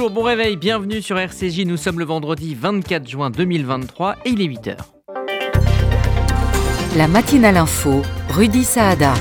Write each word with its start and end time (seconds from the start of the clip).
Bonjour, 0.00 0.14
bon 0.14 0.22
réveil, 0.22 0.56
bienvenue 0.56 1.02
sur 1.02 1.18
RCJ. 1.18 1.66
Nous 1.66 1.76
sommes 1.76 1.98
le 1.98 2.06
vendredi 2.06 2.54
24 2.54 3.06
juin 3.06 3.28
2023 3.28 4.16
et 4.24 4.30
il 4.30 4.40
est 4.40 4.46
8h. 4.46 4.76
La 6.96 7.06
matinale 7.06 7.58
info, 7.58 8.00
Rudy 8.30 8.64
Saada. 8.64 9.12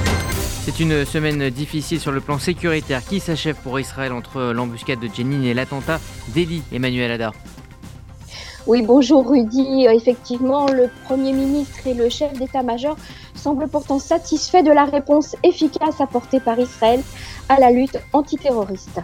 C'est 0.64 0.80
une 0.80 1.04
semaine 1.04 1.50
difficile 1.50 2.00
sur 2.00 2.14
le 2.14 2.22
plan 2.22 2.40
sécuritaire 2.40 3.04
qui 3.04 3.20
s'achève 3.20 3.58
pour 3.62 3.78
Israël 3.78 4.14
entre 4.14 4.54
l'embuscade 4.54 5.02
de 5.02 5.10
Jenin 5.14 5.44
et 5.44 5.54
l'attentat 5.54 6.00
d'Eli 6.30 6.64
Emmanuel 6.72 7.12
Ada. 7.12 7.34
Oui, 8.66 8.82
bonjour 8.82 9.30
Rudy. 9.30 9.86
Euh, 9.86 9.92
effectivement, 9.92 10.72
le 10.72 10.90
Premier 11.04 11.34
ministre 11.34 11.88
et 11.88 11.94
le 11.94 12.08
chef 12.08 12.32
d'état-major 12.40 12.96
semblent 13.36 13.68
pourtant 13.68 14.00
satisfaits 14.00 14.64
de 14.64 14.72
la 14.72 14.86
réponse 14.86 15.36
efficace 15.44 16.00
apportée 16.00 16.40
par 16.40 16.58
Israël 16.58 17.02
à 17.50 17.60
la 17.60 17.70
lutte 17.70 18.00
antiterroriste. 18.14 19.02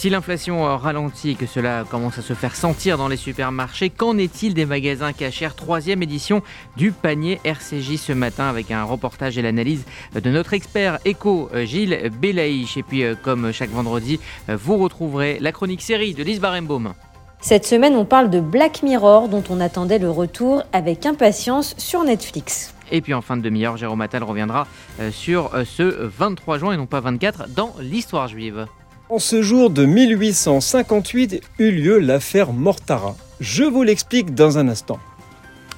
Si 0.00 0.08
l'inflation 0.08 0.66
euh, 0.66 0.76
ralentit 0.76 1.32
et 1.32 1.34
que 1.34 1.44
cela 1.44 1.84
commence 1.84 2.16
à 2.16 2.22
se 2.22 2.32
faire 2.32 2.56
sentir 2.56 2.96
dans 2.96 3.06
les 3.06 3.18
supermarchés, 3.18 3.90
qu'en 3.90 4.16
est-il 4.16 4.54
des 4.54 4.64
magasins 4.64 5.12
cachers 5.12 5.54
Troisième 5.54 6.02
édition 6.02 6.40
du 6.78 6.90
panier 6.90 7.38
RCJ 7.44 7.98
ce 7.98 8.14
matin 8.14 8.48
avec 8.48 8.70
un 8.70 8.82
reportage 8.82 9.36
et 9.36 9.42
l'analyse 9.42 9.84
de 10.14 10.30
notre 10.30 10.54
expert 10.54 11.00
éco 11.04 11.50
euh, 11.52 11.66
Gilles 11.66 12.10
Belaïch. 12.18 12.78
Et 12.78 12.82
puis, 12.82 13.02
comme 13.22 13.52
chaque 13.52 13.68
vendredi, 13.68 14.18
vous 14.48 14.78
retrouverez 14.78 15.36
la 15.38 15.52
chronique 15.52 15.82
série 15.82 16.14
de 16.14 16.22
Lise 16.22 16.40
Barenbaum. 16.40 16.94
Cette 17.42 17.66
semaine, 17.66 17.94
on 17.94 18.06
parle 18.06 18.30
de 18.30 18.40
Black 18.40 18.82
Mirror, 18.82 19.28
dont 19.28 19.44
on 19.50 19.60
attendait 19.60 19.98
le 19.98 20.08
retour 20.08 20.62
avec 20.72 21.04
impatience 21.04 21.74
sur 21.76 22.04
Netflix. 22.04 22.74
Et 22.90 23.02
puis 23.02 23.12
en 23.12 23.20
fin 23.20 23.36
de 23.36 23.42
demi-heure, 23.42 23.76
Jérôme 23.76 24.00
Attal 24.00 24.24
reviendra 24.24 24.66
euh, 24.98 25.10
sur 25.10 25.54
euh, 25.54 25.64
ce 25.66 25.82
23 25.82 26.56
juin 26.56 26.72
et 26.72 26.78
non 26.78 26.86
pas 26.86 27.00
24 27.00 27.50
dans 27.50 27.74
l'histoire 27.80 28.28
juive. 28.28 28.66
En 29.10 29.18
ce 29.18 29.42
jour 29.42 29.70
de 29.70 29.84
1858 29.84 31.42
eut 31.58 31.72
lieu 31.72 31.98
l'affaire 31.98 32.52
Mortara. 32.52 33.16
Je 33.40 33.64
vous 33.64 33.82
l'explique 33.82 34.36
dans 34.36 34.56
un 34.56 34.68
instant. 34.68 35.00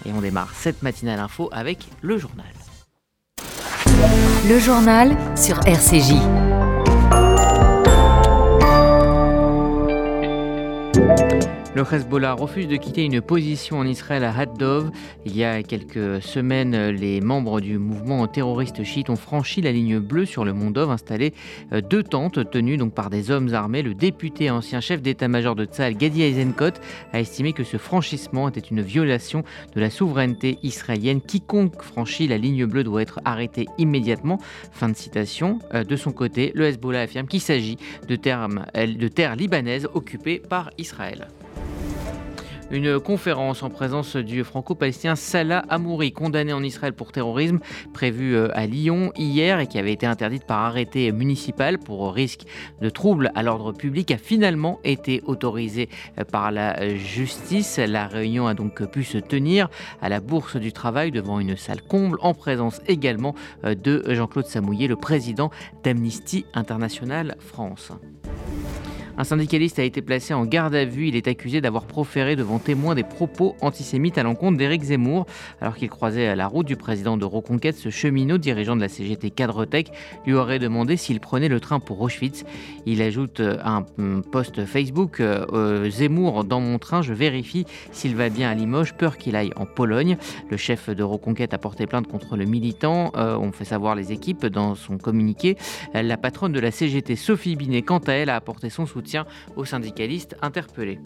Et 0.05 0.13
on 0.13 0.21
démarre 0.21 0.53
cette 0.55 0.83
matinale 0.83 1.19
info 1.19 1.49
avec 1.51 1.79
le 2.03 2.19
journal. 2.19 2.45
Le 4.47 4.59
journal 4.59 5.17
sur 5.35 5.59
RCJ. 5.67 6.13
Le 11.75 11.85
Hezbollah 11.91 12.35
refuse 12.35 12.69
de 12.69 12.77
quitter 12.77 13.03
une 13.03 13.23
position 13.23 13.79
en 13.79 13.87
Israël 13.87 14.25
à 14.25 14.39
Haddov. 14.39 14.91
Il 15.25 15.35
y 15.35 15.43
a 15.43 15.63
quelques 15.63 16.21
semaines, 16.21 16.91
les 16.91 17.23
membres 17.23 17.63
du 17.63 17.79
mouvement 17.79 18.27
terroriste 18.27 18.85
chiite 18.85 19.09
ont 19.09 19.17
franchi 19.17 19.63
la 19.63 19.73
ligne 19.73 19.99
bleue 19.99 20.27
sur 20.27 20.45
le 20.45 20.53
mont 20.53 20.71
Dov, 20.71 20.91
installé 20.91 21.33
euh, 21.73 21.81
deux 21.81 22.03
tentes 22.03 22.51
tenues 22.51 22.77
donc 22.77 22.93
par 22.93 23.09
des 23.09 23.31
hommes 23.31 23.55
armés. 23.55 23.81
Le 23.81 23.95
député 23.95 24.51
ancien 24.51 24.83
chef 24.83 25.01
d'état-major 25.01 25.55
de 25.55 25.65
Tzal, 25.65 25.97
Gadi 25.97 26.23
Eisenkot, 26.23 26.79
a 27.15 27.21
estimé 27.21 27.55
que 27.55 27.65
ce 27.65 27.79
franchissement 27.79 28.51
était 28.51 28.61
une 28.61 28.83
violation 28.83 29.43
de 29.75 29.81
la 29.81 29.89
souveraineté 29.89 30.59
israélienne. 30.63 31.23
Quiconque 31.23 31.81
franchit 31.81 32.29
la 32.29 32.37
ligne 32.37 32.67
bleue 32.67 32.85
doit 32.85 33.01
être 33.01 33.21
arrêté 33.25 33.65
immédiatement. 33.79 34.39
Fin 34.73 34.91
de 34.91 34.97
citation. 34.97 35.59
Euh, 35.73 35.85
de 35.85 35.97
son 35.97 36.13
côté, 36.13 36.53
le 36.55 36.67
Hezbollah 36.67 37.01
affirme 37.01 37.29
qu'il 37.29 37.41
s'agit 37.41 37.79
de, 38.09 38.17
de 38.17 39.09
terres 39.09 39.37
libanaises 39.37 39.89
occupées 39.95 40.39
par 40.39 40.69
Israël. 40.77 41.29
Une 42.71 43.01
conférence 43.01 43.63
en 43.63 43.71
présence 43.71 44.17
du 44.17 44.45
franco-palestinien 44.45 45.17
Salah 45.17 45.65
Amouri, 45.69 46.13
condamné 46.13 46.53
en 46.53 46.63
Israël 46.63 46.93
pour 46.95 47.13
terrorisme, 47.13 47.59
prévue 47.93 48.35
euh, 48.35 48.49
à 48.55 48.67
Lyon 48.67 49.13
hier 49.17 49.61
et 49.61 49.67
qui 49.67 49.79
avait 49.79 49.93
été 49.93 50.07
interdite 50.07 50.45
par 50.45 50.61
arrêté 50.61 51.13
municipal 51.13 51.79
pour 51.79 52.13
risque 52.13 52.43
de 52.81 52.89
trouble 52.89 53.31
à 53.35 53.43
l'ordre 53.43 53.73
public, 53.73 54.11
a 54.11 54.17
finalement 54.17 54.81
été 54.85 55.23
autorisée 55.27 55.89
euh, 56.19 56.25
par 56.25 56.51
la 56.51 56.81
euh, 56.81 56.97
justice. 56.97 57.79
La 57.79 58.07
réunion 58.07 58.47
a 58.47 58.55
donc 58.55 58.83
pu 58.91 59.05
se 59.05 59.19
tenir 59.19 59.69
à 60.01 60.09
la 60.09 60.21
Bourse 60.21 60.57
du 60.57 60.73
Travail 60.73 61.11
devant 61.11 61.41
une 61.41 61.57
salle 61.57 61.83
comble, 61.83 62.19
en 62.23 62.33
présence 62.33 62.81
également 62.87 63.35
de 63.65 64.03
Jean-Claude 64.09 64.47
Samouillet, 64.47 64.89
le 64.89 64.97
président 64.97 65.51
d'Amnesty 65.85 66.47
International 66.55 67.37
France. 67.39 67.93
Un 69.19 69.25
syndicaliste 69.25 69.79
a 69.79 69.83
été 69.83 70.01
placé 70.01 70.33
en 70.33 70.47
garde 70.47 70.75
à 70.75 70.87
vue. 70.87 71.09
Il 71.09 71.17
est 71.17 71.29
accusé 71.29 71.61
d'avoir 71.61 71.85
proféré 71.85 72.35
devant 72.35 72.59
témoins 72.59 72.95
des 72.95 73.03
propos 73.03 73.55
antisémites 73.61 74.17
à 74.17 74.23
l'encontre 74.23 74.57
d'Éric 74.57 74.85
Zemmour. 74.85 75.27
Alors 75.61 75.77
qu'il 75.77 75.91
croisait 75.91 76.35
la 76.35 76.47
route 76.47 76.67
du 76.67 76.77
président 76.77 77.19
de 77.19 77.25
Reconquête, 77.27 77.77
ce 77.77 77.91
cheminot, 77.91 78.39
dirigeant 78.39 78.75
de 78.75 78.81
la 78.81 78.89
CGT 78.89 79.31
Cadretech, 79.31 79.93
lui 80.25 80.33
aurait 80.33 80.59
demandé 80.59 80.97
s'il 80.97 81.21
prenait 81.21 81.49
le 81.49 81.61
train 81.61 81.79
pour 81.79 82.01
Auschwitz. 82.01 82.45
Il 82.87 83.03
ajoute 83.03 83.41
euh, 83.41 83.59
un 83.63 83.83
post 84.23 84.65
Facebook 84.65 85.21
euh, 85.21 85.45
euh, 85.53 85.91
Zemmour 85.91 86.45
dans 86.45 86.61
mon 86.61 86.79
train, 86.79 87.03
je 87.03 87.13
vérifie 87.13 87.67
s'il 87.93 88.17
va 88.17 88.31
bien 88.31 88.51
à 88.51 88.55
Limoges, 88.55 88.95
peur 88.95 89.19
qu'il 89.19 89.37
aille 89.37 89.53
en 89.57 89.67
Pologne. 89.67 90.17
Le 90.51 90.57
chef 90.57 90.89
de 90.89 91.03
Reconquête 91.03 91.53
a 91.53 91.59
porté 91.59 91.87
plainte 91.87 92.07
contre 92.07 92.37
le 92.37 92.47
militant. 92.47 93.13
on 93.15 93.53
fait 93.53 93.65
savoir 93.65 93.95
les 93.95 94.13
équipes 94.13 94.47
dans 94.47 94.75
son 94.75 94.97
communiqué. 94.97 95.57
La 95.95 96.17
patronne 96.17 96.53
de 96.53 96.61
la 96.61 96.71
CGT, 96.71 97.17
Sophie 97.17 97.57
Binet, 97.57 97.83
quant 97.83 97.99
à 97.99 98.13
elle, 98.13 98.31
a 98.31 98.37
apporté 98.37 98.71
son 98.71 98.87
soutien 98.87 99.02
aux 99.57 99.65
syndicalistes 99.65 100.37
interpellés. 100.43 100.99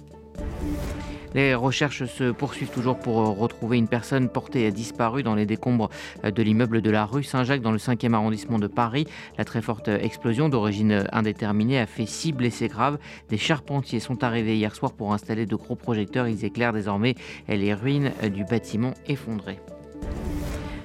Les 1.34 1.54
recherches 1.54 2.06
se 2.06 2.30
poursuivent 2.30 2.70
toujours 2.70 2.98
pour 2.98 3.16
retrouver 3.36 3.76
une 3.76 3.88
personne 3.88 4.30
portée 4.30 4.70
disparue 4.72 5.22
dans 5.22 5.34
les 5.34 5.44
décombres 5.44 5.90
de 6.24 6.42
l'immeuble 6.42 6.80
de 6.80 6.90
la 6.90 7.04
rue 7.04 7.24
Saint-Jacques 7.24 7.60
dans 7.60 7.72
le 7.72 7.78
5e 7.78 8.14
arrondissement 8.14 8.58
de 8.58 8.66
Paris. 8.66 9.06
La 9.36 9.44
très 9.44 9.60
forte 9.60 9.88
explosion 9.88 10.48
d'origine 10.48 11.04
indéterminée 11.12 11.78
a 11.78 11.86
fait 11.86 12.06
six 12.06 12.32
blessés 12.32 12.68
graves. 12.68 12.98
Des 13.28 13.36
charpentiers 13.36 14.00
sont 14.00 14.24
arrivés 14.24 14.56
hier 14.56 14.74
soir 14.74 14.94
pour 14.94 15.12
installer 15.12 15.44
de 15.44 15.56
gros 15.56 15.76
projecteurs. 15.76 16.26
Ils 16.26 16.44
éclairent 16.44 16.72
désormais 16.72 17.16
les 17.48 17.74
ruines 17.74 18.12
du 18.32 18.44
bâtiment 18.44 18.94
effondré. 19.06 19.58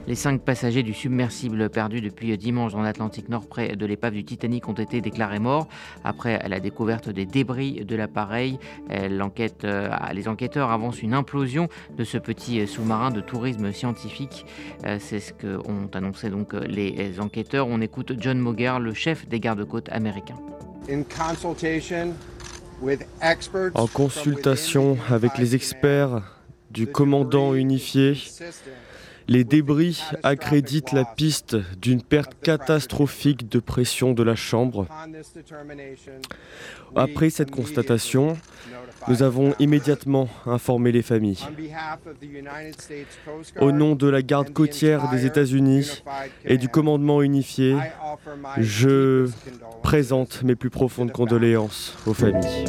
Les 0.07 0.15
cinq 0.15 0.41
passagers 0.41 0.83
du 0.83 0.93
submersible 0.93 1.69
perdu 1.69 2.01
depuis 2.01 2.35
dimanche 2.37 2.73
dans 2.73 2.81
l'Atlantique 2.81 3.29
Nord 3.29 3.47
près 3.47 3.75
de 3.75 3.85
l'épave 3.85 4.13
du 4.13 4.23
Titanic 4.23 4.67
ont 4.67 4.73
été 4.73 4.99
déclarés 4.99 5.39
morts 5.39 5.67
après 6.03 6.41
la 6.49 6.59
découverte 6.59 7.09
des 7.09 7.25
débris 7.25 7.85
de 7.85 7.95
l'appareil. 7.95 8.57
Euh, 8.91 9.07
les 10.13 10.27
enquêteurs 10.27 10.71
avancent 10.71 11.01
une 11.01 11.13
implosion 11.13 11.69
de 11.95 12.03
ce 12.03 12.17
petit 12.17 12.67
sous-marin 12.67 13.11
de 13.11 13.21
tourisme 13.21 13.71
scientifique. 13.71 14.45
Euh, 14.85 14.97
c'est 14.99 15.19
ce 15.19 15.33
qu'ont 15.33 15.89
annoncé 15.93 16.29
donc 16.29 16.53
les 16.53 17.19
enquêteurs. 17.19 17.67
On 17.67 17.79
écoute 17.79 18.13
John 18.17 18.39
Moger, 18.39 18.77
le 18.79 18.93
chef 18.93 19.27
des 19.27 19.39
gardes-côtes 19.39 19.89
américains. 19.89 20.39
En 23.75 23.87
consultation 23.87 24.97
avec 25.09 25.37
les 25.37 25.55
experts 25.55 26.23
du 26.71 26.87
commandant 26.87 27.53
unifié, 27.53 28.17
les 29.31 29.45
débris 29.45 30.03
accréditent 30.23 30.91
la 30.91 31.05
piste 31.05 31.55
d'une 31.79 32.01
perte 32.01 32.35
catastrophique 32.43 33.47
de 33.47 33.59
pression 33.59 34.11
de 34.11 34.23
la 34.23 34.35
chambre. 34.35 34.87
Après 36.97 37.29
cette 37.29 37.49
constatation, 37.49 38.37
nous 39.07 39.23
avons 39.23 39.55
immédiatement 39.57 40.27
informé 40.45 40.91
les 40.91 41.01
familles. 41.01 41.39
Au 43.61 43.71
nom 43.71 43.95
de 43.95 44.07
la 44.07 44.21
garde 44.21 44.51
côtière 44.51 45.09
des 45.09 45.25
États-Unis 45.25 46.03
et 46.43 46.57
du 46.57 46.67
commandement 46.67 47.21
unifié, 47.21 47.77
je 48.57 49.29
présente 49.81 50.43
mes 50.43 50.55
plus 50.55 50.69
profondes 50.69 51.13
condoléances 51.13 51.95
aux 52.05 52.13
familles. 52.13 52.65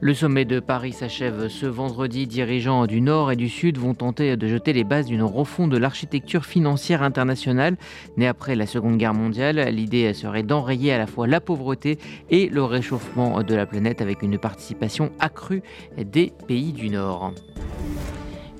Le 0.00 0.12
sommet 0.12 0.44
de 0.44 0.60
Paris 0.60 0.92
s'achève 0.92 1.48
ce 1.48 1.64
vendredi. 1.64 2.26
Dirigeants 2.26 2.86
du 2.86 3.00
Nord 3.00 3.32
et 3.32 3.36
du 3.36 3.48
Sud 3.48 3.78
vont 3.78 3.94
tenter 3.94 4.36
de 4.36 4.46
jeter 4.46 4.72
les 4.74 4.84
bases 4.84 5.06
d'une 5.06 5.22
refonte 5.22 5.70
de 5.70 5.78
l'architecture 5.78 6.44
financière 6.44 7.02
internationale. 7.02 7.76
Née 8.16 8.26
après 8.26 8.56
la 8.56 8.66
Seconde 8.66 8.98
Guerre 8.98 9.14
mondiale, 9.14 9.68
l'idée 9.72 10.12
serait 10.12 10.42
d'enrayer 10.42 10.92
à 10.92 10.98
la 10.98 11.06
fois 11.06 11.26
la 11.26 11.40
pauvreté 11.40 11.98
et 12.28 12.48
le 12.48 12.62
réchauffement 12.62 13.42
de 13.42 13.54
la 13.54 13.64
planète 13.64 14.02
avec 14.02 14.22
une 14.22 14.38
participation 14.38 15.12
accrue 15.18 15.62
des 15.96 16.32
pays 16.46 16.72
du 16.72 16.90
Nord. 16.90 17.32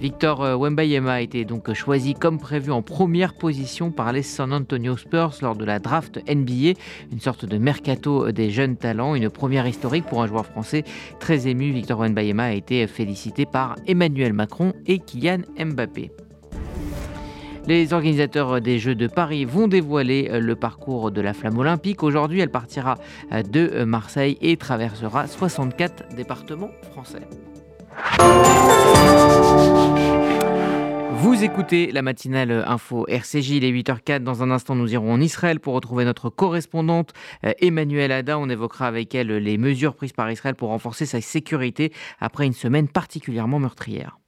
Victor 0.00 0.42
euh, 0.42 0.56
Wembayema 0.56 1.14
a 1.14 1.20
été 1.20 1.44
donc 1.46 1.72
choisi 1.72 2.12
comme 2.12 2.38
prévu 2.38 2.70
en 2.70 2.82
première 2.82 3.32
position 3.32 3.90
par 3.90 4.12
les 4.12 4.22
San 4.22 4.52
Antonio 4.52 4.96
Spurs 4.96 5.36
lors 5.40 5.56
de 5.56 5.64
la 5.64 5.78
draft 5.78 6.20
NBA, 6.28 6.78
une 7.10 7.20
sorte 7.20 7.46
de 7.46 7.56
mercato 7.56 8.30
des 8.30 8.50
jeunes 8.50 8.76
talents, 8.76 9.14
une 9.14 9.30
première 9.30 9.66
historique 9.66 10.04
pour 10.04 10.22
un 10.22 10.26
joueur 10.26 10.44
français 10.44 10.84
très 11.18 11.48
ému. 11.48 11.70
Victor 11.70 12.00
Wembayema 12.00 12.44
a 12.44 12.52
été 12.52 12.86
félicité 12.86 13.46
par 13.46 13.76
Emmanuel 13.86 14.34
Macron 14.34 14.74
et 14.86 14.98
Kylian 14.98 15.40
Mbappé. 15.58 16.10
Les 17.66 17.92
organisateurs 17.92 18.60
des 18.60 18.78
Jeux 18.78 18.94
de 18.94 19.08
Paris 19.08 19.44
vont 19.44 19.66
dévoiler 19.66 20.28
le 20.38 20.54
parcours 20.54 21.10
de 21.10 21.20
la 21.20 21.32
flamme 21.32 21.58
olympique. 21.58 22.04
Aujourd'hui, 22.04 22.38
elle 22.38 22.50
partira 22.50 22.96
de 23.32 23.82
Marseille 23.82 24.38
et 24.40 24.56
traversera 24.56 25.26
64 25.26 26.14
départements 26.14 26.70
français. 26.92 27.22
Vous 31.18 31.42
écoutez 31.42 31.92
la 31.92 32.02
matinale 32.02 32.62
info 32.66 33.06
RCJ, 33.08 33.50
il 33.50 33.64
est 33.64 33.72
8h04. 33.72 34.18
Dans 34.22 34.42
un 34.42 34.50
instant, 34.50 34.74
nous 34.74 34.92
irons 34.92 35.12
en 35.12 35.20
Israël 35.20 35.60
pour 35.60 35.72
retrouver 35.72 36.04
notre 36.04 36.28
correspondante 36.28 37.14
euh, 37.44 37.52
Emmanuelle 37.60 38.12
Ada. 38.12 38.38
On 38.38 38.50
évoquera 38.50 38.86
avec 38.86 39.14
elle 39.14 39.28
les 39.28 39.56
mesures 39.56 39.94
prises 39.94 40.12
par 40.12 40.30
Israël 40.30 40.54
pour 40.54 40.68
renforcer 40.68 41.06
sa 41.06 41.22
sécurité 41.22 41.90
après 42.20 42.44
une 42.44 42.52
semaine 42.52 42.86
particulièrement 42.86 43.58
meurtrière. 43.58 44.18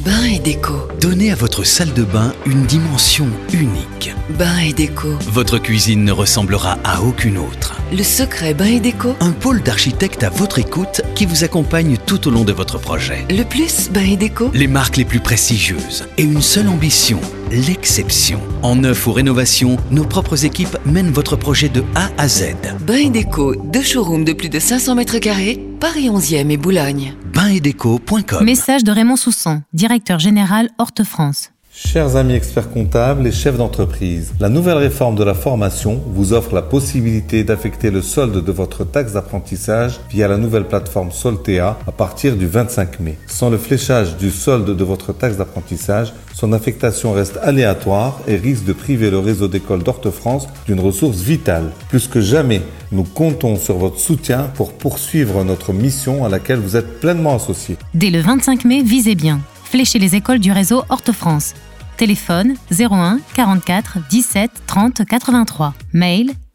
Bain 0.00 0.24
et 0.24 0.40
déco. 0.40 0.74
Donnez 1.00 1.30
à 1.30 1.36
votre 1.36 1.62
salle 1.62 1.92
de 1.92 2.02
bain 2.02 2.32
une 2.46 2.66
dimension 2.66 3.28
unique. 3.52 4.12
Bain 4.36 4.58
et 4.58 4.72
déco. 4.72 5.08
Votre 5.30 5.58
cuisine 5.58 6.04
ne 6.04 6.10
ressemblera 6.10 6.78
à 6.82 7.00
aucune 7.00 7.38
autre. 7.38 7.76
Le 7.92 8.02
secret 8.02 8.54
Bain 8.54 8.66
et 8.66 8.80
déco. 8.80 9.14
Un 9.20 9.30
pôle 9.30 9.62
d'architectes 9.62 10.24
à 10.24 10.30
votre 10.30 10.58
écoute 10.58 11.02
qui 11.14 11.26
vous 11.26 11.44
accompagne 11.44 11.96
tout 12.06 12.26
au 12.26 12.32
long 12.32 12.42
de 12.42 12.52
votre 12.52 12.78
projet. 12.78 13.24
Le 13.30 13.44
plus 13.44 13.88
Bain 13.90 14.02
et 14.02 14.16
déco. 14.16 14.50
Les 14.52 14.66
marques 14.66 14.96
les 14.96 15.04
plus 15.04 15.20
prestigieuses 15.20 16.06
et 16.18 16.24
une 16.24 16.42
seule 16.42 16.68
ambition, 16.68 17.20
l'exception. 17.52 18.40
En 18.62 18.74
neuf 18.74 19.06
ou 19.06 19.12
rénovation, 19.12 19.76
nos 19.92 20.04
propres 20.04 20.44
équipes 20.44 20.76
mènent 20.84 21.12
votre 21.12 21.36
projet 21.36 21.68
de 21.68 21.84
A 21.94 22.10
à 22.18 22.26
Z. 22.26 22.56
Bain 22.80 22.96
et 22.96 23.10
déco, 23.10 23.54
deux 23.54 23.82
showrooms 23.82 24.24
de 24.24 24.32
plus 24.32 24.48
de 24.48 24.58
500 24.58 24.96
mètres 24.96 25.18
carrés, 25.18 25.60
Paris 25.84 26.08
11e 26.08 26.50
et 26.50 26.56
Boulogne. 26.56 27.14
Bain-et-déco.com 27.34 28.42
Message 28.42 28.84
de 28.84 28.90
Raymond 28.90 29.16
Soussan, 29.16 29.64
directeur 29.74 30.18
général 30.18 30.70
Horte 30.78 31.04
France. 31.04 31.50
Chers 31.76 32.14
amis 32.14 32.34
experts 32.34 32.70
comptables 32.70 33.26
et 33.26 33.32
chefs 33.32 33.56
d'entreprise, 33.56 34.32
la 34.38 34.48
nouvelle 34.48 34.76
réforme 34.76 35.16
de 35.16 35.24
la 35.24 35.34
formation 35.34 36.00
vous 36.06 36.32
offre 36.32 36.54
la 36.54 36.62
possibilité 36.62 37.42
d'affecter 37.42 37.90
le 37.90 38.00
solde 38.00 38.44
de 38.44 38.52
votre 38.52 38.84
taxe 38.84 39.14
d'apprentissage 39.14 39.98
via 40.08 40.28
la 40.28 40.36
nouvelle 40.36 40.68
plateforme 40.68 41.10
Soltea 41.10 41.76
à 41.84 41.90
partir 41.90 42.36
du 42.36 42.46
25 42.46 43.00
mai. 43.00 43.18
Sans 43.26 43.50
le 43.50 43.58
fléchage 43.58 44.16
du 44.18 44.30
solde 44.30 44.76
de 44.76 44.84
votre 44.84 45.12
taxe 45.12 45.36
d'apprentissage, 45.36 46.12
son 46.32 46.52
affectation 46.52 47.12
reste 47.12 47.40
aléatoire 47.42 48.20
et 48.28 48.36
risque 48.36 48.66
de 48.66 48.72
priver 48.72 49.10
le 49.10 49.18
réseau 49.18 49.48
d'écoles 49.48 49.82
d'Orte-France 49.82 50.46
d'une 50.66 50.78
ressource 50.78 51.22
vitale. 51.22 51.72
Plus 51.88 52.06
que 52.06 52.20
jamais, 52.20 52.62
nous 52.92 53.02
comptons 53.02 53.56
sur 53.56 53.78
votre 53.78 53.98
soutien 53.98 54.48
pour 54.54 54.74
poursuivre 54.74 55.42
notre 55.42 55.72
mission 55.72 56.24
à 56.24 56.28
laquelle 56.28 56.60
vous 56.60 56.76
êtes 56.76 57.00
pleinement 57.00 57.34
associés. 57.34 57.78
Dès 57.94 58.10
le 58.10 58.20
25 58.20 58.64
mai, 58.64 58.84
visez 58.84 59.16
bien 59.16 59.40
flécher 59.74 59.98
les 59.98 60.14
écoles 60.14 60.38
du 60.38 60.52
réseau 60.52 60.84
Horte-France. 60.88 61.52
Téléphone 61.96 62.54
01 62.70 63.20
44 63.34 63.98
17 64.10 64.50
30 64.66 65.04
83. 65.06 65.74
Mail 65.92 66.32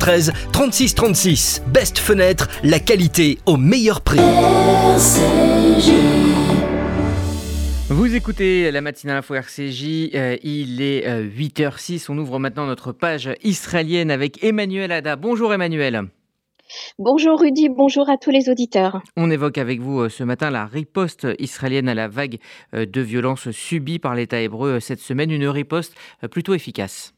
13 0.00 0.32
36 0.52 0.94
36. 0.94 1.62
Best 1.66 1.98
Fenêtre, 1.98 2.48
la 2.64 2.80
qualité 2.80 3.38
au 3.44 3.58
meilleur 3.58 4.00
prix. 4.00 4.18
Vous 7.90 8.14
écoutez 8.14 8.70
la 8.70 8.80
matinale 8.80 9.18
info 9.18 9.34
RCJ, 9.34 10.14
euh, 10.14 10.36
il 10.42 10.80
est 10.80 11.06
8h06, 11.06 12.04
euh, 12.10 12.14
on 12.14 12.18
ouvre 12.18 12.38
maintenant 12.38 12.66
notre 12.66 12.92
page 12.92 13.30
israélienne 13.44 14.10
avec 14.10 14.42
Emmanuel 14.42 14.90
Ada. 14.90 15.16
Bonjour 15.16 15.52
Emmanuel. 15.52 16.04
Bonjour 16.98 17.38
Rudy, 17.38 17.68
bonjour 17.68 18.08
à 18.08 18.16
tous 18.16 18.30
les 18.30 18.48
auditeurs. 18.48 19.02
On 19.16 19.30
évoque 19.30 19.58
avec 19.58 19.80
vous 19.80 20.00
euh, 20.00 20.08
ce 20.08 20.24
matin 20.24 20.50
la 20.50 20.64
riposte 20.64 21.26
israélienne 21.38 21.90
à 21.90 21.94
la 21.94 22.08
vague 22.08 22.38
de 22.72 23.00
violence 23.02 23.50
subie 23.50 23.98
par 23.98 24.14
l'État 24.14 24.40
hébreu 24.40 24.80
cette 24.80 25.00
semaine, 25.00 25.30
une 25.30 25.48
riposte 25.48 25.94
plutôt 26.30 26.54
efficace. 26.54 27.12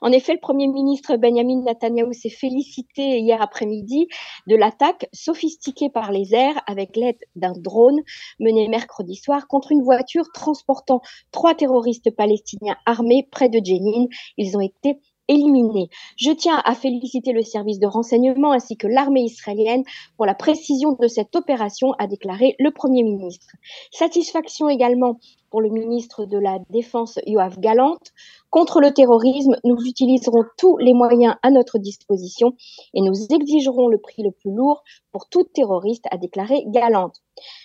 En 0.00 0.12
effet, 0.12 0.32
le 0.32 0.40
Premier 0.40 0.68
ministre 0.68 1.16
Benjamin 1.16 1.62
Netanyahu 1.62 2.12
s'est 2.12 2.28
félicité 2.28 3.18
hier 3.20 3.40
après-midi 3.40 4.08
de 4.46 4.56
l'attaque 4.56 5.08
sophistiquée 5.12 5.90
par 5.90 6.12
les 6.12 6.34
airs 6.34 6.60
avec 6.66 6.96
l'aide 6.96 7.18
d'un 7.36 7.52
drone 7.56 8.00
mené 8.40 8.68
mercredi 8.68 9.16
soir 9.16 9.46
contre 9.48 9.72
une 9.72 9.82
voiture 9.82 10.26
transportant 10.32 11.00
trois 11.30 11.54
terroristes 11.54 12.10
palestiniens 12.14 12.76
armés 12.86 13.26
près 13.30 13.48
de 13.48 13.60
Jenin. 13.64 14.06
Ils 14.36 14.56
ont 14.56 14.60
été 14.60 14.98
éliminés. 15.28 15.88
Je 16.16 16.30
tiens 16.30 16.60
à 16.64 16.74
féliciter 16.74 17.32
le 17.32 17.42
service 17.42 17.78
de 17.78 17.86
renseignement 17.86 18.52
ainsi 18.52 18.76
que 18.76 18.86
l'armée 18.86 19.22
israélienne 19.22 19.84
pour 20.16 20.26
la 20.26 20.34
précision 20.34 20.92
de 21.00 21.08
cette 21.08 21.34
opération, 21.34 21.92
a 21.98 22.06
déclaré 22.06 22.56
le 22.58 22.70
Premier 22.70 23.02
ministre. 23.02 23.46
Satisfaction 23.90 24.68
également 24.68 25.18
pour 25.50 25.60
le 25.60 25.70
ministre 25.70 26.26
de 26.26 26.38
la 26.38 26.58
Défense 26.70 27.18
Yoav 27.26 27.58
Galante. 27.60 28.12
Contre 28.54 28.80
le 28.80 28.92
terrorisme, 28.92 29.56
nous 29.64 29.84
utiliserons 29.84 30.44
tous 30.56 30.76
les 30.76 30.94
moyens 30.94 31.34
à 31.42 31.50
notre 31.50 31.76
disposition 31.76 32.54
et 32.94 33.00
nous 33.00 33.26
exigerons 33.32 33.88
le 33.88 33.98
prix 33.98 34.22
le 34.22 34.30
plus 34.30 34.52
lourd 34.54 34.84
pour 35.10 35.28
tout 35.28 35.42
terroriste, 35.42 36.04
a 36.12 36.18
déclaré 36.18 36.62
Galante. 36.68 37.16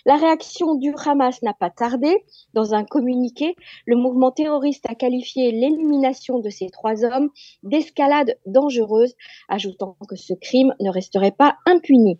La 0.04 0.16
réaction 0.16 0.74
du 0.74 0.92
Hamas 1.06 1.42
n'a 1.42 1.54
pas 1.54 1.70
tardé. 1.70 2.24
Dans 2.54 2.74
un 2.74 2.84
communiqué, 2.84 3.54
le 3.86 3.94
mouvement 3.94 4.32
terroriste 4.32 4.84
a 4.88 4.96
qualifié 4.96 5.52
l'élimination 5.52 6.40
de 6.40 6.50
ces 6.50 6.70
trois 6.70 7.04
hommes 7.04 7.30
d'escalade 7.62 8.36
dangereuse, 8.46 9.14
ajoutant 9.48 9.96
que 10.08 10.16
ce 10.16 10.34
crime 10.34 10.74
ne 10.80 10.90
resterait 10.90 11.30
pas 11.30 11.56
impuni. 11.66 12.18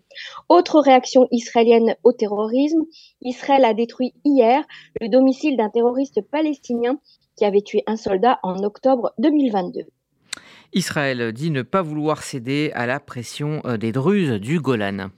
Autre 0.48 0.78
réaction 0.78 1.26
israélienne 1.32 1.96
au 2.04 2.12
terrorisme, 2.12 2.84
Israël 3.20 3.64
a 3.64 3.74
détruit 3.74 4.14
hier 4.24 4.64
le 5.00 5.08
domicile 5.08 5.56
d'un 5.56 5.70
terroriste 5.70 6.20
palestinien 6.30 7.00
qui 7.40 7.46
avait 7.46 7.62
tué 7.62 7.82
un 7.86 7.96
soldat 7.96 8.38
en 8.42 8.62
octobre 8.64 9.14
2022. 9.16 9.86
Israël 10.74 11.32
dit 11.32 11.50
ne 11.50 11.62
pas 11.62 11.80
vouloir 11.80 12.22
céder 12.22 12.70
à 12.74 12.84
la 12.84 13.00
pression 13.00 13.62
euh, 13.64 13.78
des 13.78 13.92
Druzes 13.92 14.38
du 14.38 14.60
Golan. 14.60 15.08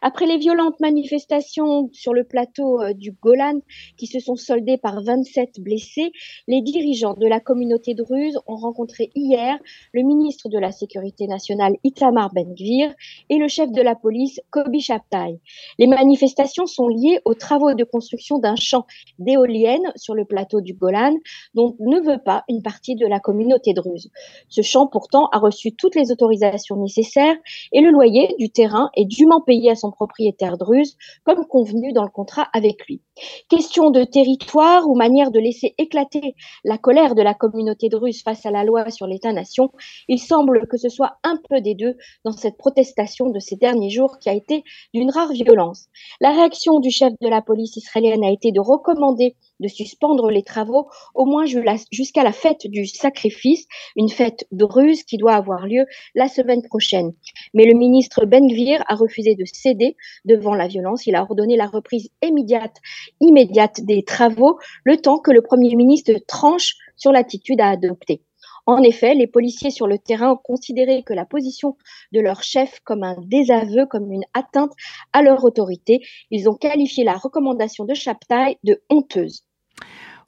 Après 0.00 0.26
les 0.26 0.38
violentes 0.38 0.78
manifestations 0.80 1.88
sur 1.92 2.14
le 2.14 2.24
plateau 2.24 2.80
euh, 2.80 2.92
du 2.92 3.12
Golan 3.12 3.60
qui 3.96 4.06
se 4.06 4.20
sont 4.20 4.36
soldées 4.36 4.78
par 4.78 5.02
27 5.02 5.60
blessés, 5.60 6.12
les 6.46 6.62
dirigeants 6.62 7.14
de 7.14 7.26
la 7.26 7.40
communauté 7.40 7.94
druze 7.94 8.38
ont 8.46 8.56
rencontré 8.56 9.10
hier 9.14 9.58
le 9.92 10.02
ministre 10.02 10.48
de 10.48 10.58
la 10.58 10.70
Sécurité 10.70 11.26
nationale 11.26 11.74
Itamar 11.82 12.32
Ben-Gvir 12.32 12.94
et 13.28 13.38
le 13.38 13.48
chef 13.48 13.72
de 13.72 13.82
la 13.82 13.94
police 13.94 14.40
Kobi 14.50 14.80
Shabtai. 14.80 15.40
Les 15.78 15.86
manifestations 15.86 16.66
sont 16.66 16.88
liées 16.88 17.20
aux 17.24 17.34
travaux 17.34 17.74
de 17.74 17.84
construction 17.84 18.38
d'un 18.38 18.56
champ 18.56 18.86
d'éoliennes 19.18 19.92
sur 19.96 20.14
le 20.14 20.24
plateau 20.24 20.60
du 20.60 20.74
Golan 20.74 21.14
dont 21.54 21.74
ne 21.80 22.00
veut 22.00 22.22
pas 22.24 22.44
une 22.48 22.62
partie 22.62 22.94
de 22.94 23.06
la 23.06 23.18
communauté 23.20 23.72
druze. 23.72 24.10
Ce 24.48 24.62
champ 24.62 24.86
pourtant 24.86 25.28
a 25.32 25.38
reçu 25.38 25.74
toutes 25.74 25.96
les 25.96 26.12
autorisations 26.12 26.76
nécessaires 26.76 27.36
et 27.72 27.80
le 27.80 27.90
loyer 27.90 28.34
du 28.38 28.50
terrain 28.50 28.90
est 28.94 29.04
dûment 29.04 29.40
payé 29.40 29.70
à 29.70 29.74
son 29.74 29.87
propriétaire 29.90 30.58
druze, 30.58 30.96
comme 31.24 31.46
convenu 31.46 31.92
dans 31.92 32.04
le 32.04 32.10
contrat 32.10 32.48
avec 32.52 32.86
lui. 32.86 33.02
Question 33.48 33.90
de 33.90 34.04
territoire 34.04 34.88
ou 34.88 34.94
manière 34.94 35.30
de 35.30 35.40
laisser 35.40 35.74
éclater 35.78 36.34
la 36.64 36.78
colère 36.78 37.14
de 37.14 37.22
la 37.22 37.34
communauté 37.34 37.88
druze 37.88 38.22
face 38.22 38.46
à 38.46 38.50
la 38.50 38.64
loi 38.64 38.90
sur 38.90 39.06
l'État-nation, 39.06 39.70
il 40.08 40.18
semble 40.18 40.66
que 40.68 40.76
ce 40.76 40.88
soit 40.88 41.18
un 41.22 41.38
peu 41.48 41.60
des 41.60 41.74
deux 41.74 41.96
dans 42.24 42.32
cette 42.32 42.56
protestation 42.56 43.30
de 43.30 43.38
ces 43.38 43.56
derniers 43.56 43.90
jours 43.90 44.18
qui 44.18 44.28
a 44.28 44.34
été 44.34 44.64
d'une 44.94 45.10
rare 45.10 45.32
violence. 45.32 45.86
La 46.20 46.32
réaction 46.32 46.80
du 46.80 46.90
chef 46.90 47.12
de 47.20 47.28
la 47.28 47.42
police 47.42 47.76
israélienne 47.76 48.24
a 48.24 48.30
été 48.30 48.52
de 48.52 48.60
recommander 48.60 49.36
de 49.60 49.68
suspendre 49.68 50.30
les 50.30 50.42
travaux 50.42 50.88
au 51.14 51.24
moins 51.24 51.44
jusqu'à 51.90 52.22
la 52.22 52.32
fête 52.32 52.66
du 52.66 52.86
sacrifice, 52.86 53.66
une 53.96 54.08
fête 54.08 54.46
druze 54.52 55.02
qui 55.02 55.16
doit 55.16 55.34
avoir 55.34 55.66
lieu 55.66 55.84
la 56.14 56.28
semaine 56.28 56.62
prochaine. 56.62 57.12
Mais 57.54 57.64
le 57.64 57.76
ministre 57.76 58.24
Ben 58.24 58.46
Gvir 58.46 58.82
a 58.86 58.94
refusé 58.94 59.34
de 59.34 59.44
céder 59.44 59.96
devant 60.24 60.54
la 60.54 60.68
violence. 60.68 61.06
Il 61.06 61.16
a 61.16 61.22
ordonné 61.22 61.56
la 61.56 61.66
reprise 61.66 62.10
immédiate, 62.22 62.76
immédiate 63.20 63.80
des 63.82 64.02
travaux, 64.02 64.58
le 64.84 64.96
temps 64.96 65.18
que 65.18 65.30
le 65.30 65.42
Premier 65.42 65.74
ministre 65.74 66.12
tranche 66.26 66.74
sur 66.96 67.12
l'attitude 67.12 67.60
à 67.60 67.68
adopter. 67.68 68.22
En 68.66 68.82
effet, 68.82 69.14
les 69.14 69.26
policiers 69.26 69.70
sur 69.70 69.86
le 69.86 69.98
terrain 69.98 70.32
ont 70.32 70.36
considéré 70.36 71.02
que 71.02 71.14
la 71.14 71.24
position 71.24 71.78
de 72.12 72.20
leur 72.20 72.42
chef 72.42 72.80
comme 72.84 73.02
un 73.02 73.16
désaveu, 73.22 73.86
comme 73.86 74.12
une 74.12 74.26
atteinte 74.34 74.72
à 75.14 75.22
leur 75.22 75.42
autorité. 75.42 76.00
Ils 76.30 76.50
ont 76.50 76.54
qualifié 76.54 77.02
la 77.02 77.14
recommandation 77.14 77.86
de 77.86 77.94
Chaptaille 77.94 78.56
de 78.64 78.82
honteuse. 78.90 79.44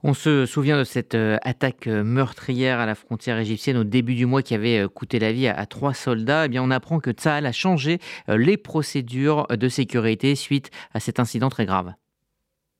On 0.02 0.14
se 0.14 0.46
souvient 0.46 0.78
de 0.78 0.84
cette 0.84 1.14
euh, 1.14 1.36
attaque 1.42 1.86
euh, 1.86 2.02
meurtrière 2.02 2.80
à 2.80 2.86
la 2.86 2.94
frontière 2.94 3.38
égyptienne 3.38 3.76
au 3.76 3.84
début 3.84 4.14
du 4.14 4.24
mois 4.24 4.40
qui 4.40 4.54
avait 4.54 4.78
euh, 4.78 4.88
coûté 4.88 5.18
la 5.18 5.32
vie 5.32 5.46
à 5.46 5.66
trois 5.66 5.92
soldats. 5.92 6.46
Eh 6.50 6.58
on 6.58 6.70
apprend 6.70 7.00
que 7.00 7.10
Tsahal 7.10 7.44
a 7.44 7.52
changé 7.52 7.98
les 8.26 8.56
procédures 8.56 9.46
de 9.48 9.68
sécurité 9.68 10.34
suite 10.34 10.70
à 10.94 11.00
cet 11.00 11.20
incident 11.20 11.50
très 11.50 11.66
grave. 11.66 11.92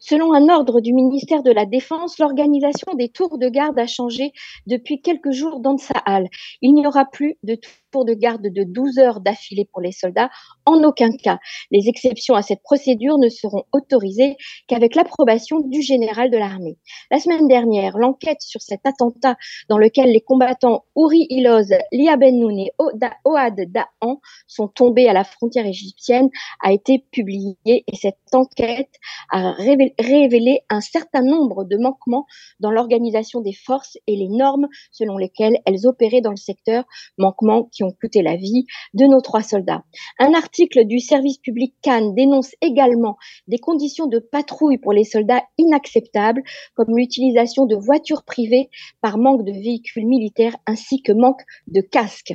Selon 0.00 0.32
un 0.32 0.48
ordre 0.48 0.80
du 0.80 0.92
ministère 0.92 1.42
de 1.42 1.50
la 1.50 1.66
Défense, 1.66 2.18
l'organisation 2.18 2.94
des 2.94 3.08
tours 3.08 3.38
de 3.38 3.48
garde 3.48 3.78
a 3.78 3.86
changé 3.86 4.32
depuis 4.66 5.00
quelques 5.00 5.32
jours 5.32 5.60
dans 5.60 5.78
Tsahal. 5.78 6.28
Il 6.62 6.74
n'y 6.74 6.86
aura 6.86 7.04
plus 7.04 7.36
de 7.42 7.56
tours 7.90 8.04
de 8.04 8.14
garde 8.14 8.42
de 8.42 8.64
12 8.64 8.98
heures 8.98 9.20
d'affilée 9.20 9.66
pour 9.72 9.80
les 9.80 9.92
soldats, 9.92 10.30
en 10.66 10.82
aucun 10.84 11.10
cas. 11.10 11.38
Les 11.70 11.88
exceptions 11.88 12.34
à 12.34 12.42
cette 12.42 12.62
procédure 12.62 13.18
ne 13.18 13.28
seront 13.28 13.64
autorisées 13.72 14.36
qu'avec 14.68 14.94
l'approbation 14.94 15.60
du 15.60 15.80
général 15.80 16.30
de 16.30 16.36
l'armée. 16.36 16.76
La 17.10 17.18
semaine 17.18 17.48
dernière, 17.48 17.96
l'enquête 17.96 18.42
sur 18.42 18.60
cet 18.60 18.80
attentat 18.84 19.36
dans 19.68 19.78
lequel 19.78 20.10
les 20.10 20.20
combattants 20.20 20.84
Ouri 20.94 21.26
Iloz, 21.30 21.72
Lia 21.92 22.16
Ben 22.16 22.38
Noun 22.38 22.58
et 22.58 22.72
Oad 22.78 23.60
Da'an 23.68 24.20
sont 24.46 24.68
tombés 24.68 25.08
à 25.08 25.12
la 25.12 25.24
frontière 25.24 25.66
égyptienne 25.66 26.28
a 26.62 26.72
été 26.72 27.04
publiée 27.10 27.56
et 27.66 27.96
cette 27.96 28.16
enquête 28.32 28.92
a 29.30 29.52
révélé 29.52 29.85
révélé 29.98 30.60
un 30.70 30.80
certain 30.80 31.22
nombre 31.22 31.64
de 31.64 31.76
manquements 31.76 32.26
dans 32.60 32.70
l'organisation 32.70 33.40
des 33.40 33.52
forces 33.52 33.98
et 34.06 34.16
les 34.16 34.28
normes 34.28 34.68
selon 34.90 35.18
lesquelles 35.18 35.58
elles 35.64 35.86
opéraient 35.86 36.20
dans 36.20 36.30
le 36.30 36.36
secteur, 36.36 36.84
manquements 37.18 37.64
qui 37.72 37.84
ont 37.84 37.92
coûté 37.92 38.22
la 38.22 38.36
vie 38.36 38.66
de 38.94 39.06
nos 39.06 39.20
trois 39.20 39.42
soldats. 39.42 39.84
Un 40.18 40.34
article 40.34 40.84
du 40.86 40.98
service 40.98 41.38
public 41.38 41.74
Cannes 41.82 42.14
dénonce 42.14 42.54
également 42.60 43.16
des 43.48 43.58
conditions 43.58 44.06
de 44.06 44.18
patrouille 44.18 44.78
pour 44.78 44.92
les 44.92 45.04
soldats 45.04 45.42
inacceptables, 45.58 46.42
comme 46.74 46.96
l'utilisation 46.96 47.66
de 47.66 47.76
voitures 47.76 48.24
privées 48.24 48.70
par 49.00 49.18
manque 49.18 49.44
de 49.44 49.52
véhicules 49.52 50.06
militaires 50.06 50.56
ainsi 50.66 51.02
que 51.02 51.12
manque 51.12 51.42
de 51.66 51.80
casques. 51.80 52.34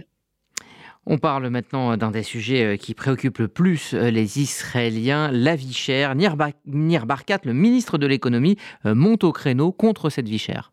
On 1.07 1.17
parle 1.17 1.49
maintenant 1.49 1.97
d'un 1.97 2.11
des 2.11 2.21
sujets 2.21 2.63
euh, 2.63 2.77
qui 2.77 2.93
préoccupent 2.93 3.39
le 3.39 3.47
plus 3.47 3.95
euh, 3.95 4.11
les 4.11 4.39
Israéliens, 4.39 5.31
la 5.31 5.55
vie 5.55 5.73
chère. 5.73 6.13
Nir, 6.15 6.35
Barkat, 6.35 7.39
le 7.43 7.53
ministre 7.53 7.97
de 7.97 8.05
l'économie, 8.05 8.57
euh, 8.85 8.93
monte 8.93 9.23
au 9.23 9.31
créneau 9.31 9.71
contre 9.71 10.11
cette 10.11 10.29
vie 10.29 10.37
chère. 10.37 10.70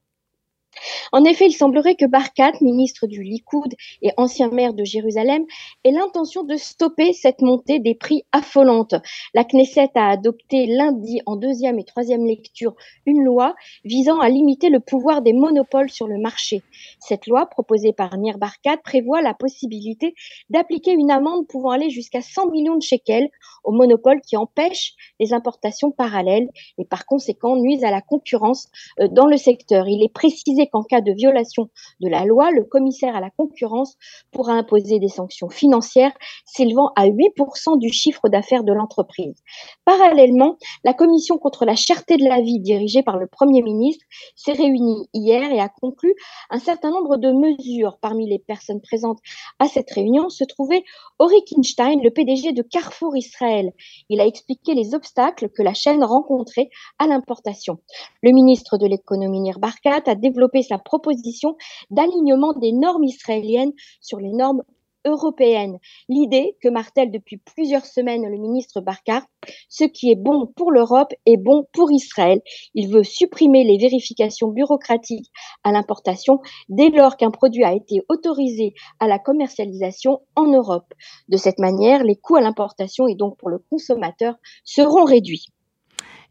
En 1.13 1.25
effet, 1.25 1.47
il 1.47 1.53
semblerait 1.53 1.95
que 1.95 2.07
Barkat, 2.07 2.53
ministre 2.61 3.07
du 3.07 3.23
Likoud 3.23 3.75
et 4.03 4.11
ancien 4.17 4.49
maire 4.51 4.75
de 4.75 4.85
Jérusalem, 4.85 5.45
ait 5.85 5.91
l'intention 5.91 6.45
de 6.45 6.57
stopper 6.57 7.13
cette 7.13 7.41
montée 7.41 7.79
des 7.79 7.95
prix 7.95 8.25
affolante. 8.33 8.95
La 9.35 9.45
Knesset 9.45 9.91
a 9.95 10.11
adopté 10.11 10.67
lundi 10.67 11.21
en 11.27 11.37
deuxième 11.37 11.79
et 11.79 11.85
troisième 11.85 12.27
lecture 12.27 12.75
une 13.07 13.25
loi 13.25 13.55
visant 13.85 14.21
à 14.21 14.29
limiter 14.29 14.69
le 14.69 14.81
pouvoir 14.81 15.23
des 15.23 15.33
monopoles 15.33 15.91
sur 15.91 16.07
le 16.07 16.19
marché. 16.19 16.63
Cette 17.01 17.27
loi, 17.27 17.47
proposée 17.47 17.93
par 17.93 18.17
Nir 18.17 18.39
Barkat, 18.39 18.79
prévoit 18.79 19.23
la 19.23 19.35
possibilité 19.35 20.15
d'appliquer 20.51 20.93
une 20.93 21.11
amende 21.11 21.47
pouvant 21.49 21.71
aller 21.71 21.91
jusqu'à 21.91 22.21
100 22.21 22.51
millions 22.51 22.77
de 22.77 22.83
shekels 22.83 23.29
aux 23.65 23.73
monopoles 23.73 24.21
qui 24.21 24.37
empêchent 24.37 24.95
les 25.21 25.33
importations 25.33 25.91
parallèles 25.91 26.49
et 26.79 26.85
par 26.85 27.07
conséquent 27.07 27.57
nuisent 27.57 27.85
à 27.85 27.91
la 27.91 28.01
concurrence 28.01 28.69
euh, 29.01 29.09
dans 29.09 29.27
le 29.27 29.37
secteur. 29.37 29.89
Il 29.89 30.03
est 30.03 30.13
précisé 30.13 30.68
qu'en 30.69 30.83
cas 30.83 31.01
de 31.01 31.13
violation 31.13 31.69
de 32.01 32.09
la 32.09 32.25
loi, 32.25 32.51
le 32.51 32.65
commissaire 32.65 33.17
à 33.17 33.21
la 33.21 33.31
concurrence 33.31 33.97
pourra 34.33 34.53
imposer 34.53 34.99
des 34.99 35.09
sanctions 35.09 35.49
financières 35.49 36.13
s'élevant 36.45 36.91
à 36.97 37.07
8% 37.07 37.79
du 37.79 37.93
chiffre 37.93 38.29
d'affaires 38.29 38.65
de 38.65 38.73
l'entreprise. 38.73 39.43
Parallèlement, 39.85 40.57
la 40.85 40.95
commission 40.95 41.39
contre 41.39 41.65
la 41.65 41.77
cherté 41.77 42.17
de 42.17 42.25
la 42.25 42.41
vie 42.41 42.61
dirigée 42.61 43.03
par 43.03 43.19
le 43.19 43.27
Premier 43.27 43.63
ministre 43.63 44.05
s'est 44.37 44.53
réunie 44.53 45.09
hier 45.15 45.51
et 45.51 45.61
a 45.61 45.69
conclu 45.69 46.15
un 46.51 46.59
certain 46.59 46.91
nombre 46.91 47.17
de 47.17 47.31
mesures. 47.33 47.99
Parmi 48.01 48.29
les 48.29 48.39
personnes 48.39 48.81
présentes 48.81 49.19
à 49.59 49.67
cette 49.67 49.91
réunion 49.91 50.29
se 50.29 50.45
trouvait 50.45 50.85
Ori 51.19 51.43
Kinstein, 51.45 52.01
le 52.03 52.11
PDG 52.11 52.53
de 52.53 52.63
Carrefour 52.63 53.17
Israël. 53.17 53.73
Il 54.09 54.21
a 54.21 54.27
expliqué 54.27 54.75
les 54.75 54.95
obstacles 54.95 55.49
que 55.49 55.63
la 55.63 55.75
chaîne 55.75 56.05
rencontrait 56.05 56.71
à 56.99 57.07
l'importation. 57.07 57.79
Le 58.23 58.33
ministre 58.33 58.79
de 58.79 58.87
l'économie 58.87 59.41
Nir 59.41 59.59
Barkat 59.59 60.03
a 60.07 60.15
développé 60.15 60.58
sa 60.63 60.79
proposition 60.79 61.57
d'alignement 61.91 62.53
des 62.55 62.73
normes 62.73 63.05
israéliennes 63.05 63.73
sur 64.01 64.19
les 64.19 64.33
normes 64.33 64.63
européennes. 65.05 65.79
L'idée 66.09 66.57
que 66.61 66.69
martèle 66.69 67.11
depuis 67.11 67.39
plusieurs 67.39 67.87
semaines 67.87 68.29
le 68.29 68.37
ministre 68.37 68.81
Barkar, 68.81 69.23
ce 69.69 69.85
qui 69.85 70.11
est 70.11 70.17
bon 70.17 70.47
pour 70.47 70.71
l'Europe 70.71 71.13
est 71.27 71.37
bon 71.37 71.67
pour 71.73 71.91
Israël. 71.93 72.41
Il 72.75 72.89
veut 72.89 73.05
supprimer 73.05 73.65
les 73.65 73.79
vérifications 73.79 74.49
bureaucratiques 74.49 75.31
à 75.65 75.73
l'importation 75.73 76.41
dès 76.69 76.91
lors 76.91 77.17
qu'un 77.17 77.31
produit 77.31 77.65
a 77.65 77.75
été 77.75 78.03
autorisé 78.09 78.75
à 79.01 79.07
la 79.07 79.19
commercialisation 79.19 80.21
en 80.37 80.47
Europe. 80.47 80.93
De 81.29 81.37
cette 81.37 81.59
manière, 81.59 82.05
les 82.05 82.17
coûts 82.17 82.37
à 82.37 82.41
l'importation 82.41 83.07
et 83.09 83.15
donc 83.15 83.37
pour 83.39 83.51
le 83.51 83.59
consommateur 83.71 84.35
seront 84.65 85.05
réduits. 85.05 85.47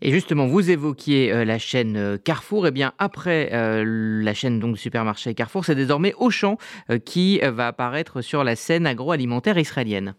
Et 0.01 0.11
justement, 0.11 0.45
vous 0.45 0.69
évoquiez 0.69 1.31
euh, 1.31 1.43
la 1.43 1.57
chaîne 1.57 1.97
euh, 1.97 2.17
Carrefour. 2.17 2.65
Et 2.65 2.69
eh 2.69 2.71
bien, 2.71 2.93
après 2.99 3.49
euh, 3.53 3.83
la 4.23 4.33
chaîne 4.33 4.59
donc 4.59 4.77
supermarché 4.77 5.33
Carrefour, 5.33 5.65
c'est 5.65 5.75
désormais 5.75 6.13
Auchan 6.17 6.57
qui 7.05 7.39
va 7.39 7.67
apparaître 7.67 8.21
sur 8.21 8.43
la 8.43 8.55
scène 8.55 8.85
agroalimentaire 8.85 9.57
israélienne. 9.57 10.15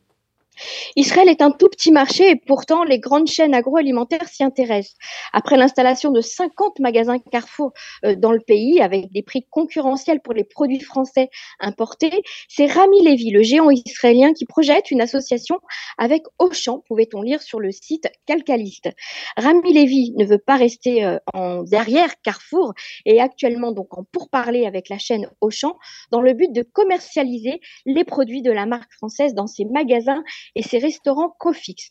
Israël 0.96 1.28
est 1.28 1.42
un 1.42 1.50
tout 1.50 1.68
petit 1.68 1.92
marché 1.92 2.30
et 2.30 2.36
pourtant 2.36 2.84
les 2.84 2.98
grandes 2.98 3.28
chaînes 3.28 3.54
agroalimentaires 3.54 4.28
s'y 4.28 4.44
intéressent. 4.44 4.96
Après 5.32 5.56
l'installation 5.56 6.10
de 6.10 6.20
50 6.20 6.80
magasins 6.80 7.18
Carrefour 7.18 7.72
euh, 8.04 8.14
dans 8.14 8.32
le 8.32 8.40
pays 8.40 8.80
avec 8.80 9.12
des 9.12 9.22
prix 9.22 9.46
concurrentiels 9.50 10.20
pour 10.20 10.34
les 10.34 10.44
produits 10.44 10.80
français 10.80 11.30
importés, 11.60 12.22
c'est 12.48 12.66
Rami 12.66 13.04
Levy, 13.04 13.30
le 13.30 13.42
géant 13.42 13.70
israélien, 13.70 14.32
qui 14.32 14.44
projette 14.44 14.90
une 14.90 15.00
association 15.00 15.60
avec 15.98 16.22
Auchan, 16.38 16.82
pouvait-on 16.86 17.22
lire 17.22 17.42
sur 17.42 17.60
le 17.60 17.70
site 17.70 18.08
Calcaliste. 18.26 18.90
Rami 19.36 19.72
Levy 19.72 20.14
ne 20.16 20.24
veut 20.24 20.38
pas 20.38 20.56
rester 20.56 21.04
euh, 21.04 21.18
en 21.34 21.62
derrière 21.62 22.20
Carrefour 22.22 22.74
et 23.04 23.16
est 23.16 23.20
actuellement 23.20 23.72
donc 23.72 23.96
en 23.96 24.04
pourparler 24.04 24.66
avec 24.66 24.88
la 24.88 24.98
chaîne 24.98 25.28
Auchan 25.40 25.76
dans 26.10 26.20
le 26.20 26.32
but 26.32 26.52
de 26.52 26.62
commercialiser 26.62 27.60
les 27.86 28.04
produits 28.04 28.42
de 28.42 28.52
la 28.52 28.66
marque 28.66 28.92
française 28.92 29.34
dans 29.34 29.46
ses 29.46 29.64
magasins 29.64 30.22
et 30.54 30.62
ces 30.62 30.78
restaurants 30.78 31.34
Cofix. 31.38 31.88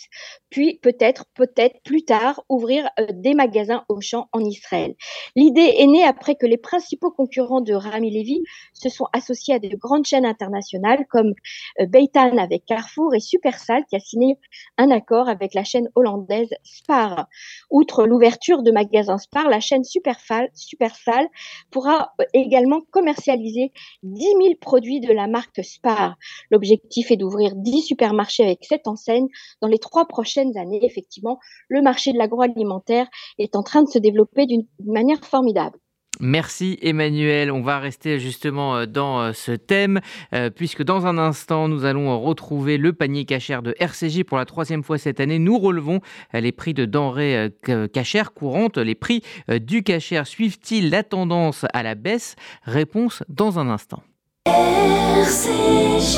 Puis 0.49 0.79
peut-être, 0.81 1.25
peut-être 1.33 1.81
plus 1.83 2.03
tard, 2.03 2.43
ouvrir 2.49 2.89
euh, 2.99 3.07
des 3.13 3.33
magasins 3.33 3.83
au 3.89 4.01
champ 4.01 4.27
en 4.31 4.39
Israël. 4.39 4.95
L'idée 5.35 5.75
est 5.77 5.87
née 5.87 6.03
après 6.03 6.35
que 6.35 6.45
les 6.45 6.57
principaux 6.57 7.11
concurrents 7.11 7.61
de 7.61 7.73
Rami 7.73 8.11
Levy 8.11 8.41
se 8.73 8.89
sont 8.89 9.07
associés 9.13 9.55
à 9.55 9.59
de 9.59 9.75
grandes 9.75 10.05
chaînes 10.05 10.25
internationales 10.25 11.05
comme 11.09 11.33
euh, 11.79 11.85
Beitan 11.85 12.37
avec 12.37 12.65
Carrefour 12.65 13.15
et 13.15 13.19
Supersal 13.19 13.85
qui 13.89 13.95
a 13.95 13.99
signé 13.99 14.37
un 14.77 14.91
accord 14.91 15.29
avec 15.29 15.53
la 15.53 15.63
chaîne 15.63 15.89
hollandaise 15.95 16.49
Spar. 16.63 17.27
Outre 17.69 18.05
l'ouverture 18.05 18.63
de 18.63 18.71
magasins 18.71 19.17
Spar, 19.17 19.49
la 19.49 19.59
chaîne 19.59 19.83
Supersal, 19.83 20.49
Supersal 20.53 21.27
pourra 21.71 22.13
euh, 22.21 22.25
également 22.33 22.81
commercialiser 22.91 23.71
10 24.03 24.23
000 24.23 24.39
produits 24.59 24.99
de 24.99 25.13
la 25.13 25.27
marque 25.27 25.63
Spar. 25.63 26.15
L'objectif 26.51 27.11
est 27.11 27.17
d'ouvrir 27.17 27.55
10 27.55 27.81
supermarchés 27.81 28.46
avec 28.47 28.65
cette 28.65 28.87
enseigne 28.87 29.27
dans 29.61 29.67
les 29.67 29.79
trois 29.79 30.07
prochaines 30.07 30.57
années. 30.57 30.83
Effectivement, 30.83 31.39
le 31.67 31.81
marché 31.81 32.13
de 32.13 32.17
l'agroalimentaire 32.17 33.07
est 33.37 33.55
en 33.55 33.63
train 33.63 33.83
de 33.83 33.89
se 33.89 33.99
développer 33.99 34.45
d'une 34.45 34.65
manière 34.85 35.23
formidable. 35.23 35.77
Merci 36.19 36.79
Emmanuel. 36.81 37.51
On 37.51 37.61
va 37.61 37.79
rester 37.79 38.19
justement 38.19 38.75
euh, 38.77 38.85
dans 38.85 39.21
euh, 39.21 39.33
ce 39.33 39.51
thème, 39.51 39.99
euh, 40.33 40.49
puisque 40.49 40.83
dans 40.83 41.05
un 41.05 41.17
instant, 41.17 41.67
nous 41.67 41.85
allons 41.85 42.19
retrouver 42.19 42.77
le 42.77 42.93
panier 42.93 43.25
cachère 43.25 43.61
de 43.61 43.75
RCJ 43.79 44.23
pour 44.23 44.37
la 44.37 44.45
troisième 44.45 44.83
fois 44.83 44.97
cette 44.97 45.19
année. 45.19 45.37
Nous 45.39 45.59
relevons 45.59 45.99
les 46.33 46.51
prix 46.51 46.73
de 46.73 46.85
denrées 46.85 47.51
cachères 47.93 48.33
courantes. 48.33 48.77
Les 48.77 48.95
prix 48.95 49.21
du 49.47 49.83
cachère 49.83 50.25
suivent-ils 50.27 50.89
la 50.89 51.03
tendance 51.03 51.65
à 51.73 51.83
la 51.83 51.95
baisse? 51.95 52.35
Réponse 52.63 53.23
dans 53.29 53.59
un 53.59 53.69
instant. 53.69 54.01
RCJ. 54.45 56.17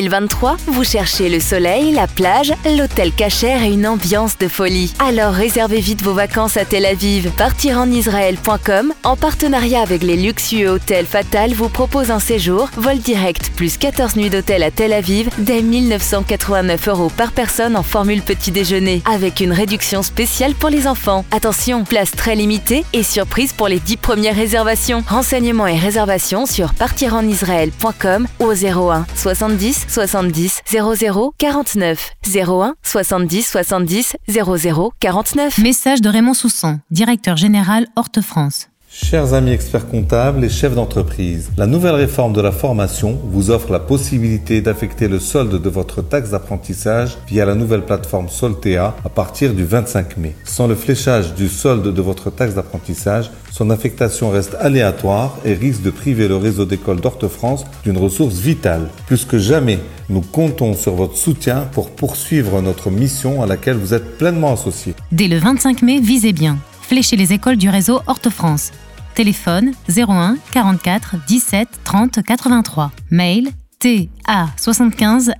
2023, 0.01 0.57
vous 0.67 0.83
cherchez 0.83 1.29
le 1.29 1.39
soleil, 1.39 1.91
la 1.91 2.07
plage, 2.07 2.53
l'hôtel 2.65 3.11
cachère 3.11 3.61
et 3.61 3.71
une 3.71 3.85
ambiance 3.85 4.35
de 4.39 4.47
folie. 4.47 4.93
Alors 4.97 5.33
réservez 5.33 5.79
vite 5.79 6.01
vos 6.01 6.13
vacances 6.13 6.57
à 6.57 6.65
Tel 6.65 6.87
Aviv. 6.87 7.29
Partirenisraël.com, 7.37 8.93
en 9.03 9.15
partenariat 9.15 9.81
avec 9.81 10.01
les 10.01 10.15
luxueux 10.15 10.69
hôtels 10.69 11.05
Fatal, 11.05 11.53
vous 11.53 11.69
propose 11.69 12.09
un 12.09 12.19
séjour, 12.19 12.69
vol 12.77 12.97
direct 12.97 13.51
plus 13.55 13.77
14 13.77 14.15
nuits 14.15 14.31
d'hôtel 14.31 14.63
à 14.63 14.71
Tel 14.71 14.91
Aviv 14.91 15.29
dès 15.37 15.61
1989 15.61 16.87
euros 16.87 17.11
par 17.15 17.31
personne 17.31 17.75
en 17.75 17.83
formule 17.83 18.23
petit 18.23 18.49
déjeuner, 18.49 19.03
avec 19.05 19.39
une 19.39 19.53
réduction 19.53 20.01
spéciale 20.01 20.55
pour 20.55 20.69
les 20.69 20.87
enfants. 20.87 21.25
Attention, 21.29 21.83
place 21.83 22.11
très 22.11 22.35
limitée 22.35 22.85
et 22.93 23.03
surprise 23.03 23.53
pour 23.53 23.67
les 23.67 23.79
10 23.79 23.97
premières 23.97 24.35
réservations. 24.35 25.03
Renseignements 25.07 25.67
et 25.67 25.77
réservations 25.77 26.47
sur 26.47 26.73
partirenisraël.com 26.73 28.27
au 28.39 28.51
01 28.51 29.05
70 29.15 29.90
70 29.91 30.61
00 30.67 31.33
49 31.37 32.11
01 32.33 32.75
70 32.81 33.47
70 33.47 34.15
00 34.29 34.93
49. 34.99 35.57
Message 35.57 36.01
de 36.01 36.09
Raymond 36.09 36.33
Soussan, 36.33 36.79
directeur 36.91 37.35
général 37.35 37.87
Horte 37.95 38.21
France. 38.21 38.70
Chers 38.93 39.33
amis 39.33 39.51
experts 39.51 39.87
comptables 39.87 40.43
et 40.43 40.49
chefs 40.49 40.75
d'entreprise, 40.75 41.49
la 41.55 41.65
nouvelle 41.65 41.95
réforme 41.95 42.33
de 42.33 42.41
la 42.41 42.51
formation 42.51 43.17
vous 43.23 43.49
offre 43.49 43.71
la 43.71 43.79
possibilité 43.79 44.59
d'affecter 44.59 45.07
le 45.07 45.17
solde 45.17 45.61
de 45.61 45.69
votre 45.69 46.01
taxe 46.01 46.31
d'apprentissage 46.31 47.17
via 47.25 47.45
la 47.45 47.55
nouvelle 47.55 47.85
plateforme 47.85 48.27
Soltea 48.27 48.93
à 49.05 49.09
partir 49.09 49.53
du 49.53 49.63
25 49.63 50.17
mai. 50.17 50.35
Sans 50.43 50.67
le 50.67 50.75
fléchage 50.75 51.35
du 51.35 51.47
solde 51.47 51.93
de 51.93 52.01
votre 52.01 52.31
taxe 52.31 52.55
d'apprentissage, 52.55 53.31
son 53.49 53.69
affectation 53.69 54.29
reste 54.29 54.57
aléatoire 54.59 55.37
et 55.45 55.53
risque 55.53 55.83
de 55.83 55.89
priver 55.89 56.27
le 56.27 56.35
réseau 56.35 56.65
d'écoles 56.65 56.99
d'Orte-France 56.99 57.63
d'une 57.85 57.97
ressource 57.97 58.39
vitale. 58.39 58.89
Plus 59.07 59.23
que 59.23 59.37
jamais, 59.37 59.79
nous 60.09 60.21
comptons 60.21 60.73
sur 60.73 60.95
votre 60.95 61.15
soutien 61.15 61.65
pour 61.71 61.91
poursuivre 61.91 62.61
notre 62.61 62.89
mission 62.89 63.41
à 63.41 63.45
laquelle 63.45 63.77
vous 63.77 63.93
êtes 63.93 64.17
pleinement 64.17 64.51
associés. 64.51 64.95
Dès 65.13 65.29
le 65.29 65.37
25 65.37 65.81
mai, 65.81 66.01
visez 66.01 66.33
bien 66.33 66.57
flécher 66.91 67.15
les 67.15 67.31
écoles 67.31 67.55
du 67.55 67.69
réseau 67.69 68.01
Horte-France. 68.05 68.71
Téléphone 69.15 69.71
01 69.87 70.35
44 70.51 71.15
17 71.25 71.69
30 71.85 72.21
83. 72.21 72.91
Mail 73.09 73.47
ta75 73.79 75.31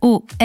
ort-france.fr. 0.00 0.44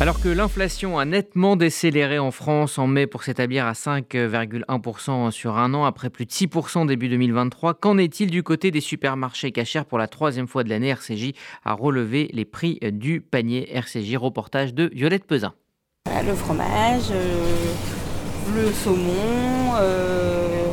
Alors 0.00 0.20
que 0.20 0.28
l'inflation 0.28 0.96
a 0.96 1.04
nettement 1.04 1.56
décéléré 1.56 2.20
en 2.20 2.30
France 2.30 2.78
en 2.78 2.86
mai 2.86 3.08
pour 3.08 3.24
s'établir 3.24 3.66
à 3.66 3.72
5,1% 3.72 5.32
sur 5.32 5.58
un 5.58 5.74
an 5.74 5.84
après 5.84 6.08
plus 6.08 6.24
de 6.24 6.30
6% 6.30 6.86
début 6.86 7.08
2023, 7.08 7.74
qu'en 7.74 7.98
est-il 7.98 8.30
du 8.30 8.44
côté 8.44 8.70
des 8.70 8.80
supermarchés 8.80 9.50
cachers 9.50 9.82
pour 9.88 9.98
la 9.98 10.06
troisième 10.06 10.46
fois 10.46 10.62
de 10.62 10.68
l'année? 10.68 10.90
RCJ 10.90 11.32
a 11.64 11.72
relevé 11.72 12.30
les 12.32 12.44
prix 12.44 12.78
du 12.92 13.20
panier 13.20 13.68
RCJ. 13.76 14.14
Reportage 14.14 14.72
de 14.72 14.88
Violette 14.94 15.24
Pesin. 15.24 15.52
Le 16.06 16.34
fromage, 16.34 17.10
euh, 17.10 17.72
le 18.54 18.70
saumon, 18.70 19.74
euh, 19.80 20.66